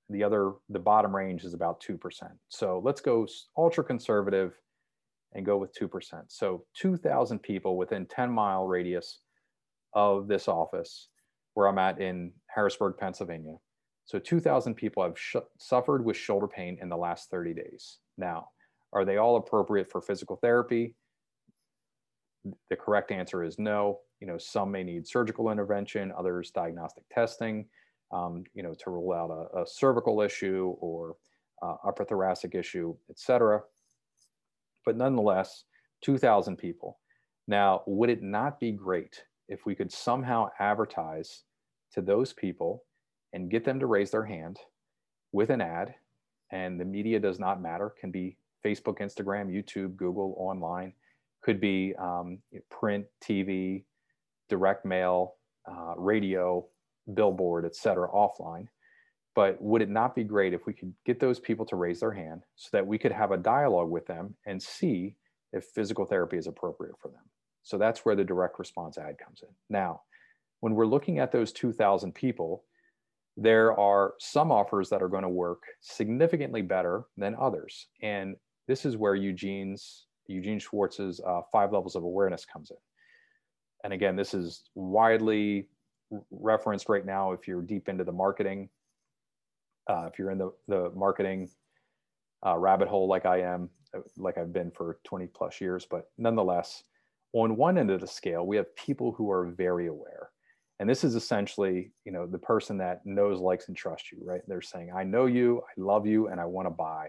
the 0.08 0.22
other 0.22 0.52
the 0.68 0.78
bottom 0.78 1.14
range 1.14 1.44
is 1.44 1.54
about 1.54 1.82
2%. 1.82 1.98
So 2.48 2.80
let's 2.84 3.00
go 3.00 3.26
ultra 3.56 3.82
conservative 3.82 4.54
and 5.34 5.44
go 5.44 5.56
with 5.56 5.76
2%. 5.76 5.90
So 6.28 6.64
2,000 6.76 7.40
people 7.40 7.76
within 7.76 8.06
10 8.06 8.30
mile 8.30 8.66
radius 8.66 9.20
of 9.94 10.28
this 10.28 10.46
office 10.46 11.08
where 11.54 11.66
I'm 11.66 11.78
at 11.78 12.00
in 12.00 12.32
Harrisburg, 12.46 12.96
Pennsylvania. 12.98 13.56
So 14.06 14.20
2,000 14.20 14.74
people 14.74 15.02
have 15.02 15.16
suffered 15.58 16.04
with 16.04 16.16
shoulder 16.16 16.46
pain 16.46 16.78
in 16.80 16.88
the 16.88 16.96
last 16.96 17.28
30 17.28 17.54
days. 17.54 17.98
Now, 18.16 18.48
are 18.92 19.04
they 19.04 19.16
all 19.16 19.36
appropriate 19.36 19.90
for 19.90 20.00
physical 20.00 20.36
therapy? 20.36 20.94
The 22.70 22.76
correct 22.76 23.10
answer 23.10 23.42
is 23.42 23.58
no. 23.58 23.98
You 24.20 24.28
know, 24.28 24.38
some 24.38 24.70
may 24.70 24.84
need 24.84 25.08
surgical 25.08 25.50
intervention, 25.50 26.12
others 26.16 26.52
diagnostic 26.52 27.04
testing, 27.10 27.66
um, 28.12 28.44
you 28.54 28.62
know, 28.62 28.74
to 28.74 28.90
rule 28.90 29.12
out 29.12 29.30
a, 29.30 29.62
a 29.62 29.66
cervical 29.66 30.20
issue 30.20 30.76
or 30.80 31.16
uh, 31.60 31.74
upper 31.84 32.04
thoracic 32.04 32.54
issue, 32.54 32.94
et 33.10 33.18
cetera. 33.18 33.60
But 34.84 34.96
nonetheless, 34.96 35.64
2,000 36.02 36.56
people. 36.56 37.00
Now, 37.48 37.82
would 37.86 38.10
it 38.10 38.22
not 38.22 38.60
be 38.60 38.70
great 38.70 39.20
if 39.48 39.66
we 39.66 39.74
could 39.74 39.90
somehow 39.90 40.50
advertise 40.60 41.42
to 41.92 42.00
those 42.00 42.32
people 42.32 42.84
and 43.36 43.50
get 43.50 43.66
them 43.66 43.78
to 43.78 43.86
raise 43.86 44.10
their 44.10 44.24
hand 44.24 44.58
with 45.30 45.50
an 45.50 45.60
ad. 45.60 45.94
And 46.50 46.80
the 46.80 46.86
media 46.86 47.20
does 47.20 47.38
not 47.38 47.60
matter. 47.60 47.92
Can 48.00 48.10
be 48.10 48.38
facebook 48.64 48.98
instagram 48.98 49.48
youtube 49.48 49.94
google 49.94 50.34
online. 50.38 50.94
Could 51.42 51.60
be 51.60 51.94
um, 51.98 52.38
print 52.70 53.04
tv 53.22 53.84
direct 54.48 54.86
mail 54.86 55.34
uh, 55.70 55.94
radio 55.98 56.66
billboard 57.12 57.66
etc 57.66 58.08
offline. 58.08 58.68
But 59.34 59.60
would 59.60 59.82
it 59.82 59.90
not 59.90 60.14
be 60.14 60.24
great 60.24 60.54
if 60.54 60.64
we 60.64 60.72
could 60.72 60.94
get 61.04 61.20
those 61.20 61.38
people 61.38 61.66
to 61.66 61.76
raise 61.76 62.00
their 62.00 62.12
hand 62.12 62.42
so 62.56 62.70
that 62.72 62.86
we 62.86 62.96
could 62.96 63.12
have 63.12 63.32
a 63.32 63.36
dialogue 63.36 63.90
with 63.90 64.06
them 64.06 64.34
and 64.46 64.62
see 64.62 65.14
if 65.52 65.64
physical 65.66 66.06
therapy 66.06 66.38
is 66.38 66.46
appropriate 66.46 66.98
for 66.98 67.08
them? 67.08 67.20
So 67.64 67.76
that's 67.76 68.00
where 68.00 68.16
the 68.16 68.24
direct 68.24 68.58
response 68.58 68.96
ad 68.96 69.18
comes 69.18 69.42
in. 69.42 69.54
Now 69.68 70.00
when 70.60 70.74
we're 70.74 70.86
looking 70.86 71.18
at 71.18 71.32
those 71.32 71.52
2,000 71.52 72.14
people, 72.14 72.64
there 73.36 73.78
are 73.78 74.14
some 74.18 74.50
offers 74.50 74.88
that 74.88 75.02
are 75.02 75.08
going 75.08 75.22
to 75.22 75.28
work 75.28 75.62
significantly 75.80 76.62
better 76.62 77.04
than 77.16 77.36
others. 77.38 77.88
And 78.02 78.36
this 78.66 78.84
is 78.84 78.96
where 78.96 79.14
Eugene's 79.14 80.06
Eugene 80.28 80.58
Schwartz's 80.58 81.20
uh, 81.20 81.42
five 81.52 81.72
levels 81.72 81.94
of 81.94 82.02
awareness 82.02 82.44
comes 82.44 82.70
in. 82.70 82.76
And 83.84 83.92
again, 83.92 84.16
this 84.16 84.34
is 84.34 84.64
widely 84.74 85.68
referenced 86.30 86.88
right 86.88 87.04
now 87.04 87.32
if 87.32 87.46
you're 87.46 87.62
deep 87.62 87.88
into 87.88 88.04
the 88.04 88.12
marketing, 88.12 88.68
uh, 89.88 90.08
if 90.12 90.18
you're 90.18 90.30
in 90.30 90.38
the, 90.38 90.52
the 90.66 90.90
marketing 90.94 91.48
uh, 92.44 92.56
rabbit 92.56 92.88
hole 92.88 93.06
like 93.06 93.26
I 93.26 93.42
am, 93.42 93.70
uh, 93.94 94.00
like 94.16 94.38
I've 94.38 94.52
been 94.52 94.70
for 94.70 94.98
20 95.04 95.26
plus 95.28 95.60
years. 95.60 95.86
But 95.88 96.10
nonetheless, 96.18 96.82
on 97.32 97.56
one 97.56 97.78
end 97.78 97.90
of 97.90 98.00
the 98.00 98.06
scale, 98.06 98.46
we 98.46 98.56
have 98.56 98.74
people 98.76 99.12
who 99.12 99.30
are 99.30 99.46
very 99.46 99.86
aware 99.86 100.30
and 100.78 100.88
this 100.88 101.04
is 101.04 101.14
essentially 101.14 101.92
you 102.04 102.12
know 102.12 102.26
the 102.26 102.38
person 102.38 102.78
that 102.78 103.00
knows 103.04 103.40
likes 103.40 103.68
and 103.68 103.76
trusts 103.76 104.12
you 104.12 104.18
right? 104.22 104.42
They're 104.46 104.62
saying 104.62 104.90
i 104.96 105.02
know 105.02 105.26
you 105.26 105.62
i 105.68 105.80
love 105.80 106.06
you 106.06 106.28
and 106.28 106.40
i 106.40 106.44
want 106.44 106.66
to 106.66 106.70
buy 106.70 107.08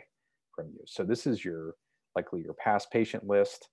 from 0.56 0.68
you. 0.68 0.82
So 0.86 1.04
this 1.04 1.28
is 1.28 1.44
your 1.44 1.76
likely 2.16 2.42
your 2.42 2.56
past 2.56 2.92
patient 2.92 3.26
list 3.28 3.70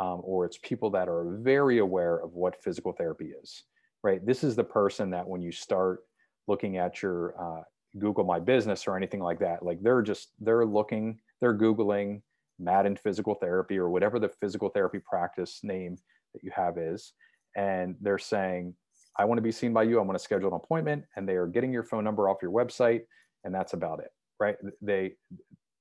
um, 0.00 0.20
or 0.22 0.44
it's 0.44 0.58
people 0.62 0.90
that 0.90 1.08
are 1.08 1.38
very 1.40 1.78
aware 1.78 2.18
of 2.18 2.34
what 2.34 2.62
physical 2.62 2.92
therapy 2.92 3.32
is 3.42 3.64
right? 4.04 4.24
This 4.24 4.44
is 4.44 4.54
the 4.54 4.64
person 4.64 5.10
that 5.10 5.26
when 5.26 5.42
you 5.42 5.50
start 5.50 6.00
looking 6.46 6.76
at 6.76 7.02
your 7.02 7.34
uh, 7.40 7.62
google 7.98 8.24
my 8.24 8.38
business 8.38 8.86
or 8.86 8.96
anything 8.96 9.20
like 9.20 9.38
that 9.38 9.62
like 9.62 9.82
they're 9.82 10.02
just 10.02 10.28
they're 10.40 10.66
looking 10.66 11.18
they're 11.40 11.56
googling 11.56 12.20
madden 12.58 12.96
physical 12.96 13.34
therapy 13.34 13.78
or 13.78 13.88
whatever 13.88 14.18
the 14.18 14.28
physical 14.40 14.68
therapy 14.68 14.98
practice 15.08 15.60
name 15.62 15.96
that 16.34 16.42
you 16.42 16.50
have 16.54 16.76
is 16.76 17.12
and 17.56 17.96
they're 18.00 18.18
saying 18.18 18.74
I 19.18 19.24
want 19.24 19.38
to 19.38 19.42
be 19.42 19.52
seen 19.52 19.72
by 19.72 19.82
you. 19.82 19.98
I 19.98 20.02
want 20.02 20.18
to 20.18 20.22
schedule 20.22 20.48
an 20.48 20.54
appointment, 20.54 21.04
and 21.16 21.28
they 21.28 21.34
are 21.34 21.46
getting 21.46 21.72
your 21.72 21.82
phone 21.82 22.04
number 22.04 22.28
off 22.28 22.38
your 22.40 22.52
website, 22.52 23.02
and 23.44 23.54
that's 23.54 23.72
about 23.72 24.00
it, 24.00 24.10
right? 24.38 24.56
They 24.80 25.12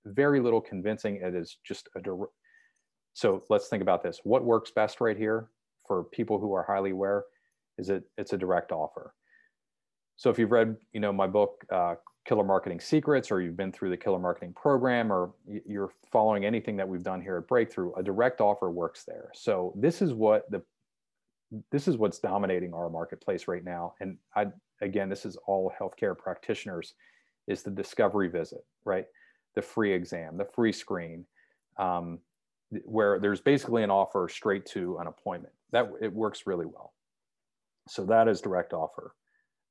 very 0.06 0.40
little 0.40 0.62
convincing. 0.62 1.18
It 1.18 1.36
is 1.36 1.58
just 1.66 1.90
a 1.96 2.02
direct. 2.02 2.32
So 3.14 3.44
let's 3.50 3.68
think 3.68 3.82
about 3.82 4.04
this. 4.04 4.22
What 4.24 4.44
works 4.44 4.72
best 4.72 5.02
right 5.02 5.18
here 5.18 5.50
for 5.88 6.04
people 6.06 6.40
who 6.40 6.54
are 6.54 6.64
highly 6.64 6.92
aware 6.92 7.26
is 7.78 7.90
it 7.90 8.04
it's 8.18 8.34
a 8.34 8.38
direct 8.38 8.72
offer. 8.72 9.14
So 10.16 10.30
if 10.30 10.40
you've 10.40 10.52
read, 10.52 10.76
you 10.94 11.00
know, 11.00 11.14
my 11.14 11.28
book, 11.28 11.64
uh, 11.72 11.96
Killer 12.28 12.44
Marketing 12.44 12.80
Secrets, 12.80 13.32
or 13.32 13.42
you've 13.42 13.56
been 13.56 13.72
through 13.72 13.92
the 13.92 13.98
Killer 13.98 14.20
Marketing 14.20 14.54
Program, 14.54 15.14
or 15.14 15.34
you're 15.46 15.92
following 16.12 16.44
anything 16.44 16.76
that 16.78 16.88
we've 16.88 17.04
done 17.04 17.22
here 17.22 17.38
at 17.38 17.48
Breakthrough, 17.48 17.94
a 17.94 18.04
direct 18.04 18.42
offer 18.42 18.70
works 18.72 19.04
there. 19.08 19.30
So 19.34 19.74
this 19.78 20.02
is 20.02 20.14
what 20.14 20.50
the 20.52 20.62
this 21.72 21.88
is 21.88 21.98
what's 21.98 22.20
dominating 22.20 22.74
our 22.74 22.90
marketplace 22.90 23.48
right 23.48 23.64
now. 23.64 23.94
And 24.00 24.18
I, 24.36 24.48
again, 24.82 25.10
this 25.10 25.26
is 25.26 25.38
all 25.48 25.72
healthcare 25.80 26.18
practitioners 26.18 26.94
is 27.48 27.64
the 27.64 27.72
discovery 27.72 28.30
visit, 28.30 28.66
right? 28.86 29.06
The 29.56 29.62
free 29.62 29.94
exam, 29.94 30.38
the 30.38 30.48
free 30.54 30.74
screen, 30.74 31.26
um, 31.78 32.20
where 32.84 33.20
there's 33.20 33.40
basically 33.40 33.84
an 33.84 33.92
offer 33.92 34.28
straight 34.30 34.66
to 34.68 34.98
an 35.00 35.08
appointment. 35.08 35.54
That 35.72 35.90
it 36.02 36.12
works 36.12 36.44
really 36.46 36.66
well. 36.66 36.94
So 37.88 38.06
that 38.06 38.28
is 38.28 38.42
direct 38.42 38.74
offer. 38.74 39.16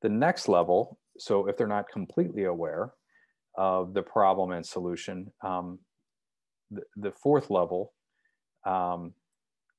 The 0.02 0.08
next 0.08 0.48
level, 0.48 0.98
so 1.18 1.46
if 1.46 1.56
they're 1.56 1.66
not 1.66 1.88
completely 1.88 2.44
aware 2.44 2.92
of 3.56 3.92
the 3.94 4.02
problem 4.02 4.52
and 4.52 4.64
solution, 4.64 5.30
um, 5.42 5.78
the, 6.70 6.82
the 6.96 7.12
fourth 7.12 7.50
level 7.50 7.92
um, 8.64 9.12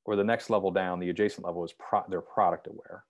or 0.08 0.16
the 0.16 0.24
next 0.24 0.50
level 0.50 0.72
down, 0.72 1.00
the 1.00 1.10
adjacent 1.10 1.46
level 1.46 1.64
is 1.64 1.74
pro- 1.78 2.06
they're 2.10 2.22
product 2.22 2.68
aware. 2.68 3.04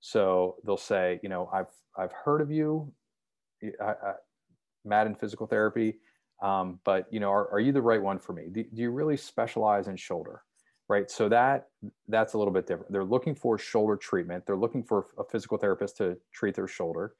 So 0.00 0.56
they'll 0.66 0.76
say, 0.76 1.20
you 1.22 1.28
know, 1.28 1.48
I've 1.52 1.70
I've 1.96 2.12
heard 2.12 2.40
of 2.42 2.50
you, 2.50 2.92
I, 3.80 3.84
I, 3.84 4.12
Madden 4.84 5.14
Physical 5.14 5.46
Therapy, 5.46 5.98
um, 6.42 6.80
but 6.84 7.06
you 7.10 7.20
know, 7.20 7.30
are, 7.30 7.50
are 7.52 7.60
you 7.60 7.72
the 7.72 7.80
right 7.80 8.02
one 8.02 8.18
for 8.18 8.32
me? 8.32 8.48
Do, 8.50 8.64
do 8.64 8.82
you 8.82 8.90
really 8.90 9.16
specialize 9.16 9.88
in 9.88 9.96
shoulder? 9.96 10.42
Right. 10.88 11.08
So 11.08 11.28
that 11.28 11.68
that's 12.08 12.34
a 12.34 12.38
little 12.38 12.52
bit 12.52 12.66
different. 12.66 12.90
They're 12.90 13.04
looking 13.04 13.36
for 13.36 13.56
shoulder 13.56 13.96
treatment. 13.96 14.44
They're 14.44 14.56
looking 14.56 14.82
for 14.82 15.06
a 15.18 15.24
physical 15.24 15.56
therapist 15.56 15.96
to 15.98 16.16
treat 16.34 16.56
their 16.56 16.66
shoulder, 16.66 17.14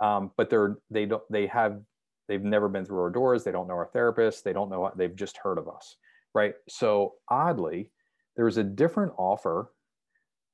um, 0.00 0.30
but 0.36 0.48
they're 0.48 0.78
they 0.88 1.06
don't 1.06 1.24
they 1.28 1.48
have 1.48 1.80
they've 2.28 2.44
never 2.44 2.68
been 2.68 2.84
through 2.84 3.00
our 3.00 3.10
doors. 3.10 3.42
They 3.42 3.50
don't 3.50 3.66
know 3.66 3.74
our 3.74 3.90
therapist. 3.92 4.44
They 4.44 4.52
don't 4.52 4.70
know. 4.70 4.92
They've 4.94 5.16
just 5.16 5.36
heard 5.38 5.58
of 5.58 5.66
us. 5.66 5.96
Right. 6.32 6.54
So 6.68 7.14
oddly, 7.28 7.90
there's 8.38 8.56
a 8.56 8.64
different 8.64 9.12
offer 9.18 9.70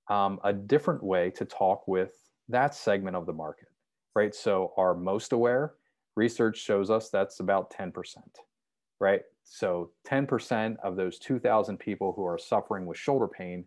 um, 0.09 0.39
a 0.45 0.53
different 0.53 1.03
way 1.03 1.31
to 1.31 1.45
talk 1.45 1.87
with 1.89 2.13
that 2.49 2.75
segment 2.75 3.17
of 3.17 3.27
the 3.27 3.33
market, 3.33 3.69
right? 4.15 4.35
So, 4.35 4.73
our 4.77 4.95
most 4.95 5.33
aware 5.33 5.75
research 6.17 6.59
shows 6.59 6.91
us 6.91 7.11
that's 7.11 7.41
about 7.41 7.73
10%, 7.73 7.93
right? 9.01 9.23
So, 9.45 9.93
10% 10.07 10.77
of 10.83 10.97
those 10.97 11.19
2,000 11.19 11.79
people 11.79 12.13
who 12.15 12.25
are 12.27 12.39
suffering 12.39 12.87
with 12.87 12.99
shoulder 12.99 13.29
pain 13.29 13.65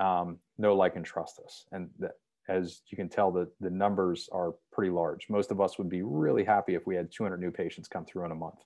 um, 0.00 0.38
know, 0.58 0.74
like, 0.74 0.96
and 0.96 1.04
trust 1.04 1.40
us. 1.44 1.66
And 1.70 1.90
that, 2.00 2.12
as 2.48 2.82
you 2.88 2.96
can 2.96 3.08
tell, 3.08 3.30
the, 3.30 3.48
the 3.60 3.70
numbers 3.70 4.28
are 4.32 4.54
pretty 4.72 4.90
large. 4.90 5.28
Most 5.30 5.52
of 5.52 5.60
us 5.60 5.78
would 5.78 5.88
be 5.88 6.02
really 6.02 6.42
happy 6.42 6.74
if 6.74 6.86
we 6.86 6.96
had 6.96 7.12
200 7.12 7.38
new 7.38 7.52
patients 7.52 7.86
come 7.86 8.04
through 8.04 8.24
in 8.24 8.32
a 8.32 8.36
month, 8.36 8.58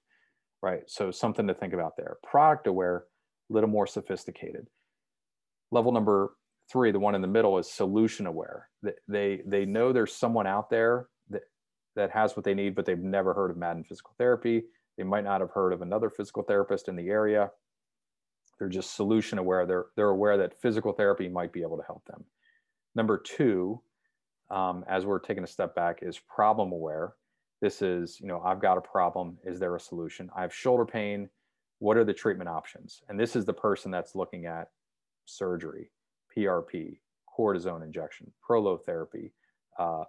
right? 0.62 0.82
So, 0.86 1.10
something 1.10 1.46
to 1.46 1.54
think 1.54 1.74
about 1.74 1.96
there. 1.98 2.16
Product 2.22 2.68
aware, 2.68 3.04
a 3.48 3.52
little 3.52 3.68
more 3.68 3.86
sophisticated. 3.86 4.66
Level 5.70 5.92
number 5.92 6.34
three, 6.70 6.90
the 6.90 6.98
one 6.98 7.14
in 7.14 7.22
the 7.22 7.28
middle, 7.28 7.58
is 7.58 7.70
solution 7.70 8.26
aware. 8.26 8.68
They, 9.08 9.42
they 9.46 9.64
know 9.64 9.92
there's 9.92 10.14
someone 10.14 10.46
out 10.46 10.70
there 10.70 11.08
that, 11.30 11.42
that 11.94 12.10
has 12.10 12.36
what 12.36 12.44
they 12.44 12.54
need, 12.54 12.74
but 12.74 12.86
they've 12.86 12.98
never 12.98 13.34
heard 13.34 13.50
of 13.50 13.56
Madden 13.56 13.84
Physical 13.84 14.14
Therapy. 14.18 14.64
They 14.96 15.04
might 15.04 15.24
not 15.24 15.40
have 15.40 15.50
heard 15.50 15.72
of 15.72 15.82
another 15.82 16.10
physical 16.10 16.42
therapist 16.42 16.88
in 16.88 16.96
the 16.96 17.08
area. 17.08 17.50
They're 18.58 18.68
just 18.68 18.96
solution 18.96 19.38
aware. 19.38 19.66
They're, 19.66 19.86
they're 19.96 20.08
aware 20.08 20.38
that 20.38 20.60
physical 20.60 20.92
therapy 20.92 21.28
might 21.28 21.52
be 21.52 21.62
able 21.62 21.76
to 21.76 21.84
help 21.84 22.04
them. 22.06 22.24
Number 22.94 23.18
two, 23.18 23.82
um, 24.50 24.84
as 24.88 25.04
we're 25.04 25.18
taking 25.18 25.44
a 25.44 25.48
step 25.48 25.74
back, 25.74 25.98
is 26.02 26.18
problem 26.18 26.72
aware. 26.72 27.14
This 27.60 27.82
is, 27.82 28.18
you 28.20 28.28
know, 28.28 28.40
I've 28.40 28.60
got 28.60 28.78
a 28.78 28.80
problem. 28.80 29.36
Is 29.44 29.58
there 29.58 29.76
a 29.76 29.80
solution? 29.80 30.30
I 30.34 30.42
have 30.42 30.54
shoulder 30.54 30.86
pain. 30.86 31.28
What 31.78 31.96
are 31.96 32.04
the 32.04 32.14
treatment 32.14 32.48
options? 32.48 33.02
And 33.08 33.18
this 33.18 33.36
is 33.36 33.44
the 33.44 33.52
person 33.52 33.90
that's 33.90 34.14
looking 34.14 34.46
at 34.46 34.68
surgery, 35.26 35.90
PRP, 36.36 36.98
cortisone 37.38 37.82
injection, 37.82 38.32
prolotherapy, 38.48 39.32
uh, 39.78 40.04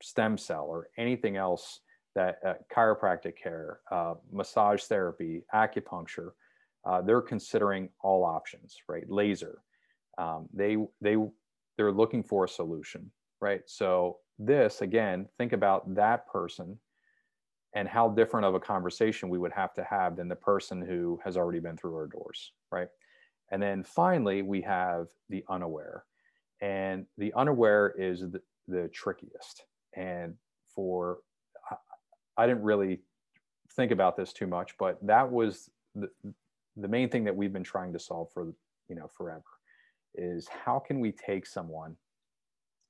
stem 0.00 0.38
cell, 0.38 0.66
or 0.66 0.88
anything 0.96 1.36
else 1.36 1.80
that 2.14 2.38
uh, 2.46 2.54
chiropractic 2.74 3.36
care, 3.36 3.80
uh, 3.90 4.14
massage 4.30 4.84
therapy, 4.84 5.44
acupuncture, 5.54 6.32
uh, 6.84 7.00
they're 7.00 7.22
considering 7.22 7.88
all 8.02 8.24
options, 8.24 8.76
right? 8.88 9.08
Laser. 9.08 9.62
Um, 10.18 10.48
they 10.52 10.76
they 11.00 11.16
they're 11.76 11.92
looking 11.92 12.22
for 12.22 12.44
a 12.44 12.48
solution, 12.48 13.10
right? 13.40 13.62
So 13.66 14.18
this 14.38 14.82
again, 14.82 15.26
think 15.38 15.52
about 15.52 15.94
that 15.94 16.26
person 16.26 16.78
and 17.74 17.88
how 17.88 18.08
different 18.08 18.44
of 18.46 18.54
a 18.54 18.60
conversation 18.60 19.28
we 19.28 19.38
would 19.38 19.52
have 19.52 19.72
to 19.74 19.84
have 19.84 20.16
than 20.16 20.28
the 20.28 20.36
person 20.36 20.80
who 20.82 21.18
has 21.24 21.36
already 21.36 21.60
been 21.60 21.76
through 21.76 21.94
our 21.94 22.06
doors, 22.06 22.52
right? 22.70 22.88
And 23.50 23.62
then 23.62 23.82
finally, 23.82 24.42
we 24.42 24.60
have 24.62 25.08
the 25.28 25.44
unaware. 25.48 26.04
And 26.60 27.06
the 27.18 27.32
unaware 27.34 27.94
is 27.98 28.20
the, 28.20 28.40
the 28.68 28.88
trickiest. 28.92 29.64
And 29.94 30.34
for, 30.74 31.18
I 32.36 32.46
didn't 32.46 32.62
really 32.62 33.00
think 33.74 33.90
about 33.90 34.16
this 34.16 34.32
too 34.32 34.46
much, 34.46 34.76
but 34.78 34.98
that 35.06 35.30
was 35.30 35.70
the, 35.94 36.08
the 36.76 36.88
main 36.88 37.08
thing 37.08 37.24
that 37.24 37.36
we've 37.36 37.52
been 37.52 37.64
trying 37.64 37.92
to 37.92 37.98
solve 37.98 38.28
for, 38.32 38.52
you 38.88 38.96
know, 38.96 39.08
forever 39.16 39.42
is 40.14 40.46
how 40.48 40.78
can 40.78 41.00
we 41.00 41.12
take 41.12 41.46
someone 41.46 41.96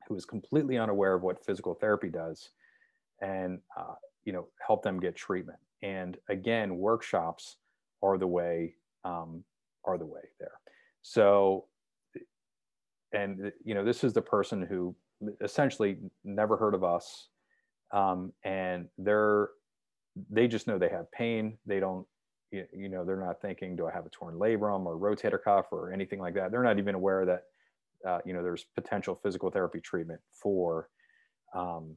who 0.08 0.16
is 0.16 0.24
completely 0.24 0.76
unaware 0.76 1.14
of 1.14 1.22
what 1.22 1.44
physical 1.44 1.74
therapy 1.74 2.08
does 2.08 2.50
and, 3.20 3.60
uh, 3.76 3.94
you 4.24 4.32
know, 4.32 4.48
help 4.66 4.82
them 4.82 5.00
get 5.00 5.16
treatment. 5.16 5.58
And 5.82 6.16
again, 6.28 6.76
workshops 6.76 7.56
are 8.02 8.18
the 8.18 8.26
way 8.26 8.74
um, 9.04 9.44
are 9.84 9.98
the 9.98 10.06
way 10.06 10.20
there. 10.38 10.52
So, 11.02 11.66
and 13.12 13.52
you 13.64 13.74
know, 13.74 13.84
this 13.84 14.04
is 14.04 14.12
the 14.12 14.22
person 14.22 14.62
who 14.62 14.94
essentially 15.40 15.98
never 16.24 16.56
heard 16.56 16.74
of 16.74 16.84
us, 16.84 17.28
um, 17.92 18.32
and 18.44 18.88
they're 18.98 19.50
they 20.30 20.46
just 20.46 20.66
know 20.66 20.78
they 20.78 20.88
have 20.88 21.10
pain. 21.12 21.58
They 21.66 21.80
don't, 21.80 22.06
you 22.50 22.88
know, 22.88 23.04
they're 23.04 23.16
not 23.16 23.40
thinking, 23.40 23.76
do 23.76 23.86
I 23.86 23.92
have 23.92 24.06
a 24.06 24.10
torn 24.10 24.34
labrum 24.34 24.84
or 24.86 24.98
rotator 24.98 25.42
cuff 25.42 25.66
or 25.72 25.92
anything 25.92 26.20
like 26.20 26.34
that. 26.34 26.50
They're 26.50 26.62
not 26.62 26.78
even 26.78 26.94
aware 26.94 27.24
that, 27.24 27.44
uh, 28.06 28.18
you 28.26 28.34
know, 28.34 28.42
there's 28.42 28.66
potential 28.74 29.18
physical 29.22 29.50
therapy 29.50 29.80
treatment 29.80 30.20
for 30.30 30.88
um, 31.54 31.96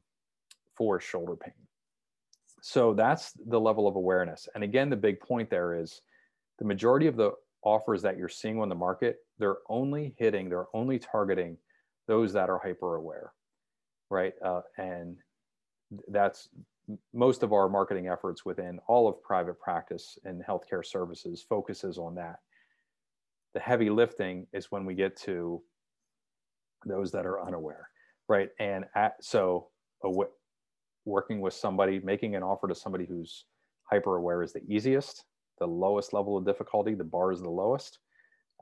for 0.74 1.00
shoulder 1.00 1.36
pain. 1.36 1.65
So 2.62 2.94
that's 2.94 3.32
the 3.46 3.60
level 3.60 3.86
of 3.86 3.96
awareness. 3.96 4.48
And 4.54 4.64
again, 4.64 4.90
the 4.90 4.96
big 4.96 5.20
point 5.20 5.50
there 5.50 5.74
is 5.74 6.00
the 6.58 6.64
majority 6.64 7.06
of 7.06 7.16
the 7.16 7.32
offers 7.62 8.02
that 8.02 8.16
you're 8.16 8.28
seeing 8.28 8.60
on 8.60 8.68
the 8.68 8.74
market, 8.74 9.18
they're 9.38 9.58
only 9.68 10.14
hitting, 10.18 10.48
they're 10.48 10.68
only 10.72 10.98
targeting 10.98 11.58
those 12.08 12.32
that 12.32 12.48
are 12.48 12.58
hyper 12.58 12.96
aware, 12.96 13.32
right? 14.10 14.34
Uh, 14.44 14.62
and 14.78 15.16
that's 16.08 16.48
most 17.12 17.42
of 17.42 17.52
our 17.52 17.68
marketing 17.68 18.08
efforts 18.08 18.44
within 18.44 18.78
all 18.86 19.08
of 19.08 19.20
private 19.22 19.58
practice 19.58 20.18
and 20.24 20.42
healthcare 20.44 20.84
services 20.84 21.44
focuses 21.48 21.98
on 21.98 22.14
that. 22.14 22.36
The 23.54 23.60
heavy 23.60 23.90
lifting 23.90 24.46
is 24.52 24.70
when 24.70 24.84
we 24.84 24.94
get 24.94 25.16
to 25.22 25.62
those 26.84 27.10
that 27.12 27.26
are 27.26 27.42
unaware, 27.42 27.88
right? 28.28 28.50
And 28.60 28.84
at, 28.94 29.22
so 29.24 29.68
working 31.06 31.40
with 31.40 31.54
somebody, 31.54 32.00
making 32.00 32.36
an 32.36 32.42
offer 32.42 32.68
to 32.68 32.74
somebody 32.74 33.06
who's 33.06 33.46
hyper 33.84 34.16
aware 34.16 34.42
is 34.42 34.52
the 34.52 34.62
easiest 34.68 35.24
the 35.58 35.66
lowest 35.66 36.12
level 36.12 36.36
of 36.36 36.44
difficulty. 36.44 36.94
The 36.94 37.04
bar 37.04 37.32
is 37.32 37.40
the 37.40 37.50
lowest. 37.50 37.98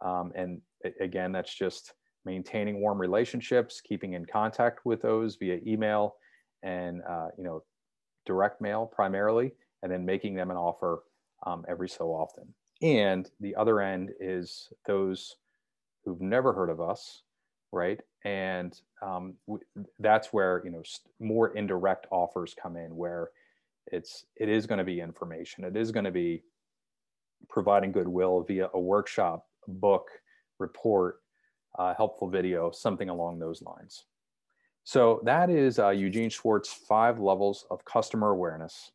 Um, 0.02 0.32
and 0.34 0.60
again, 1.00 1.32
that's 1.32 1.54
just 1.54 1.94
maintaining 2.24 2.80
warm 2.80 3.00
relationships, 3.00 3.80
keeping 3.80 4.14
in 4.14 4.24
contact 4.24 4.84
with 4.84 5.02
those 5.02 5.36
via 5.36 5.58
email 5.66 6.16
and 6.62 7.02
uh, 7.08 7.28
you 7.36 7.44
know 7.44 7.62
direct 8.26 8.60
mail 8.60 8.86
primarily, 8.86 9.52
and 9.82 9.92
then 9.92 10.04
making 10.04 10.34
them 10.34 10.50
an 10.50 10.56
offer 10.56 11.02
um, 11.46 11.64
every 11.68 11.88
so 11.88 12.08
often. 12.08 12.54
And 12.82 13.30
the 13.40 13.54
other 13.54 13.80
end 13.80 14.10
is 14.20 14.68
those 14.86 15.36
who've 16.04 16.20
never 16.20 16.52
heard 16.52 16.70
of 16.70 16.80
us, 16.80 17.22
right? 17.72 18.00
And 18.24 18.78
um, 19.02 19.34
that's 19.98 20.32
where 20.32 20.62
you 20.64 20.70
know 20.70 20.82
more 21.20 21.54
indirect 21.56 22.06
offers 22.10 22.54
come 22.60 22.76
in, 22.76 22.96
where 22.96 23.30
it's 23.88 24.24
it 24.36 24.48
is 24.48 24.66
going 24.66 24.78
to 24.78 24.84
be 24.84 25.00
information. 25.00 25.64
It 25.64 25.76
is 25.76 25.92
going 25.92 26.04
to 26.04 26.10
be 26.10 26.42
providing 27.48 27.92
goodwill 27.92 28.42
via 28.42 28.70
a 28.72 28.80
workshop, 28.80 29.46
book, 29.68 30.08
report, 30.58 31.20
uh, 31.78 31.92
helpful 31.94 32.28
video, 32.28 32.70
something 32.70 33.10
along 33.10 33.38
those 33.38 33.60
lines. 33.62 34.04
So 34.84 35.20
that 35.24 35.50
is 35.50 35.78
uh, 35.78 35.90
Eugene 35.90 36.30
Schwartz 36.30 36.72
five 36.72 37.18
levels 37.18 37.66
of 37.70 37.84
customer 37.84 38.30
awareness. 38.30 38.92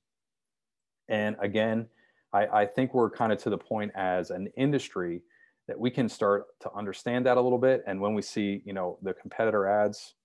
And 1.07 1.35
again, 1.39 1.87
I, 2.31 2.45
I 2.47 2.65
think 2.65 2.93
we're 2.93 3.09
kind 3.09 3.31
of 3.31 3.41
to 3.43 3.49
the 3.49 3.57
point 3.57 3.91
as 3.95 4.29
an 4.29 4.47
industry 4.55 5.23
that 5.69 5.79
we 5.79 5.91
can 5.91 6.09
start 6.09 6.47
to 6.59 6.73
understand 6.73 7.27
that 7.27 7.37
a 7.37 7.41
little 7.41 7.59
bit. 7.59 7.83
And 7.85 8.01
when 8.01 8.15
we 8.15 8.23
see, 8.23 8.63
you 8.65 8.73
know, 8.73 8.97
the 9.03 9.13
competitor 9.13 9.67
ads 9.67 10.15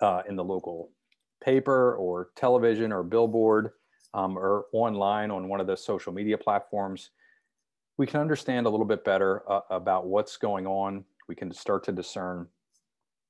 uh, 0.00 0.22
in 0.26 0.36
the 0.36 0.42
local 0.42 0.90
paper 1.42 1.94
or 1.96 2.30
television 2.34 2.92
or 2.92 3.02
billboard, 3.02 3.72
um, 4.14 4.38
or 4.38 4.66
online 4.72 5.30
on 5.30 5.48
one 5.48 5.60
of 5.60 5.66
the 5.66 5.76
social 5.76 6.14
media 6.14 6.38
platforms, 6.38 7.10
we 7.98 8.06
can 8.06 8.20
understand 8.20 8.66
a 8.66 8.70
little 8.70 8.86
bit 8.86 9.04
better 9.04 9.42
uh, 9.52 9.60
about 9.68 10.06
what's 10.06 10.38
going 10.38 10.66
on. 10.66 11.04
We 11.28 11.34
can 11.34 11.52
start 11.52 11.84
to 11.84 11.92
discern, 11.92 12.46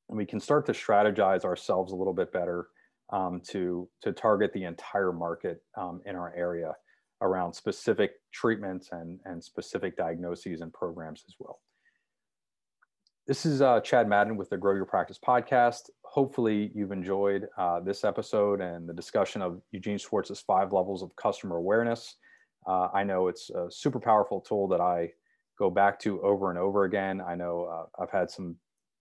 and 0.09 0.17
we 0.17 0.25
can 0.25 0.39
start 0.39 0.67
to 0.67 0.73
strategize 0.73 1.45
ourselves 1.45 1.91
a 1.93 1.97
little 1.97 2.13
bit 2.13 2.33
better 2.33 2.69
um, 3.11 3.41
to 3.49 3.89
to 4.03 4.13
target 4.13 4.53
the 4.53 4.65
entire 4.65 5.13
market 5.13 5.65
um, 5.77 6.01
in 6.07 6.15
our 6.15 6.33
area 6.37 6.75
around 7.21 7.53
specific 7.53 8.13
treatments 8.33 8.91
and 8.93 9.19
and 9.25 9.43
specific 9.43 9.97
diagnoses 9.97 10.61
and 10.61 10.73
programs 10.73 11.25
as 11.29 11.35
well. 11.39 11.61
This 13.27 13.47
is 13.47 13.63
uh, 13.63 13.81
Chad 13.81 14.07
Madden 14.07 14.37
with 14.37 14.51
the 14.51 14.59
Grow 14.59 14.75
Your 14.75 14.85
Practice 14.85 15.19
podcast. 15.19 15.89
Hopefully, 16.03 16.71
you've 16.75 16.93
enjoyed 16.93 17.47
uh, 17.57 17.81
this 17.81 18.05
episode 18.05 18.61
and 18.61 18.87
the 18.87 18.93
discussion 18.93 19.41
of 19.41 19.63
Eugene 19.73 19.97
Schwartz's 19.97 20.41
five 20.41 20.73
levels 20.75 21.03
of 21.03 21.15
customer 21.17 21.57
awareness. 21.57 22.17
Uh, 22.67 22.89
I 22.93 23.03
know 23.03 23.29
it's 23.29 23.49
a 23.51 23.71
super 23.71 23.99
powerful 23.99 24.41
tool 24.41 24.69
that 24.69 24.81
I 24.81 25.11
go 25.59 25.71
back 25.71 25.99
to 26.01 26.21
over 26.23 26.51
and 26.51 26.59
over 26.59 26.85
again. 26.85 27.23
I 27.27 27.35
know 27.35 27.65
uh, 27.65 28.03
I've 28.03 28.11
had 28.11 28.31
some 28.31 28.57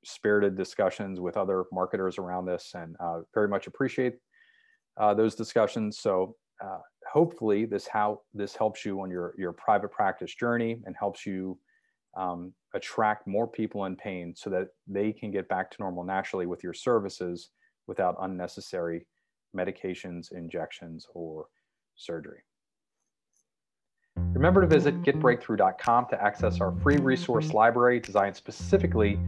spirited 0.05 0.55
discussions 0.55 1.19
with 1.19 1.37
other 1.37 1.65
marketers 1.71 2.17
around 2.17 2.45
this 2.45 2.71
and 2.75 2.95
uh, 2.99 3.21
very 3.33 3.47
much 3.47 3.67
appreciate 3.67 4.15
uh, 4.97 5.13
those 5.13 5.35
discussions. 5.35 5.99
So, 5.99 6.35
hopefully, 7.11 7.65
this 7.65 7.87
how 7.87 8.21
this 8.33 8.55
helps 8.55 8.85
you 8.85 9.01
on 9.01 9.09
your 9.09 9.33
your 9.37 9.53
private 9.53 9.91
practice 9.91 10.33
journey 10.33 10.81
and 10.85 10.95
helps 10.97 11.25
you 11.25 11.57
um, 12.15 12.53
attract 12.73 13.27
more 13.27 13.47
people 13.47 13.85
in 13.85 13.95
pain 13.95 14.33
so 14.35 14.49
that 14.49 14.67
they 14.87 15.11
can 15.11 15.31
get 15.31 15.47
back 15.47 15.71
to 15.71 15.77
normal 15.79 16.03
naturally 16.03 16.45
with 16.45 16.63
your 16.63 16.73
services 16.73 17.49
without 17.87 18.15
unnecessary 18.21 19.05
medications, 19.55 20.31
injections, 20.31 21.07
or 21.13 21.47
surgery. 21.95 22.39
Remember 24.15 24.61
to 24.61 24.67
visit 24.67 25.01
getbreakthrough.com 25.03 26.07
to 26.09 26.23
access 26.23 26.59
our 26.59 26.71
free 26.81 26.97
resource 26.97 27.53
library 27.53 27.99
designed 27.99 28.35
specifically 28.35 29.19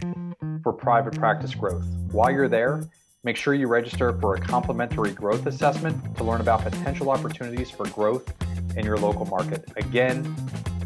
for 0.64 0.74
private 0.74 1.16
practice 1.16 1.54
growth. 1.54 1.86
While 2.12 2.32
you're 2.32 2.48
there, 2.48 2.84
make 3.26 3.36
sure 3.36 3.56
you 3.56 3.68
register 3.68 4.14
for 4.22 4.36
a 4.36 4.40
complimentary 4.40 5.12
growth 5.12 5.48
assessment 5.48 6.16
to 6.16 6.24
learn 6.24 6.40
about 6.42 6.62
potential 6.62 7.10
opportunities 7.10 7.72
for 7.72 7.90
growth 7.90 8.32
in 8.78 8.86
your 8.86 8.98
local 8.98 9.26
market. 9.26 9.66
Again, 9.78 10.24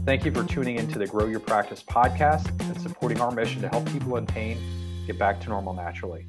thank 0.06 0.24
you 0.24 0.32
for 0.32 0.46
tuning 0.46 0.78
into 0.78 0.98
the 0.98 1.06
Grow 1.06 1.26
Your 1.26 1.42
Practice 1.42 1.84
podcast 1.84 2.48
and 2.62 2.82
supporting 2.82 3.20
our 3.20 3.30
mission 3.30 3.62
to 3.62 3.68
help 3.68 3.86
people 3.92 4.16
in 4.16 4.26
pain 4.26 4.58
get 5.06 5.20
back 5.20 5.42
to 5.42 5.50
normal 5.50 5.74
naturally. 5.74 6.26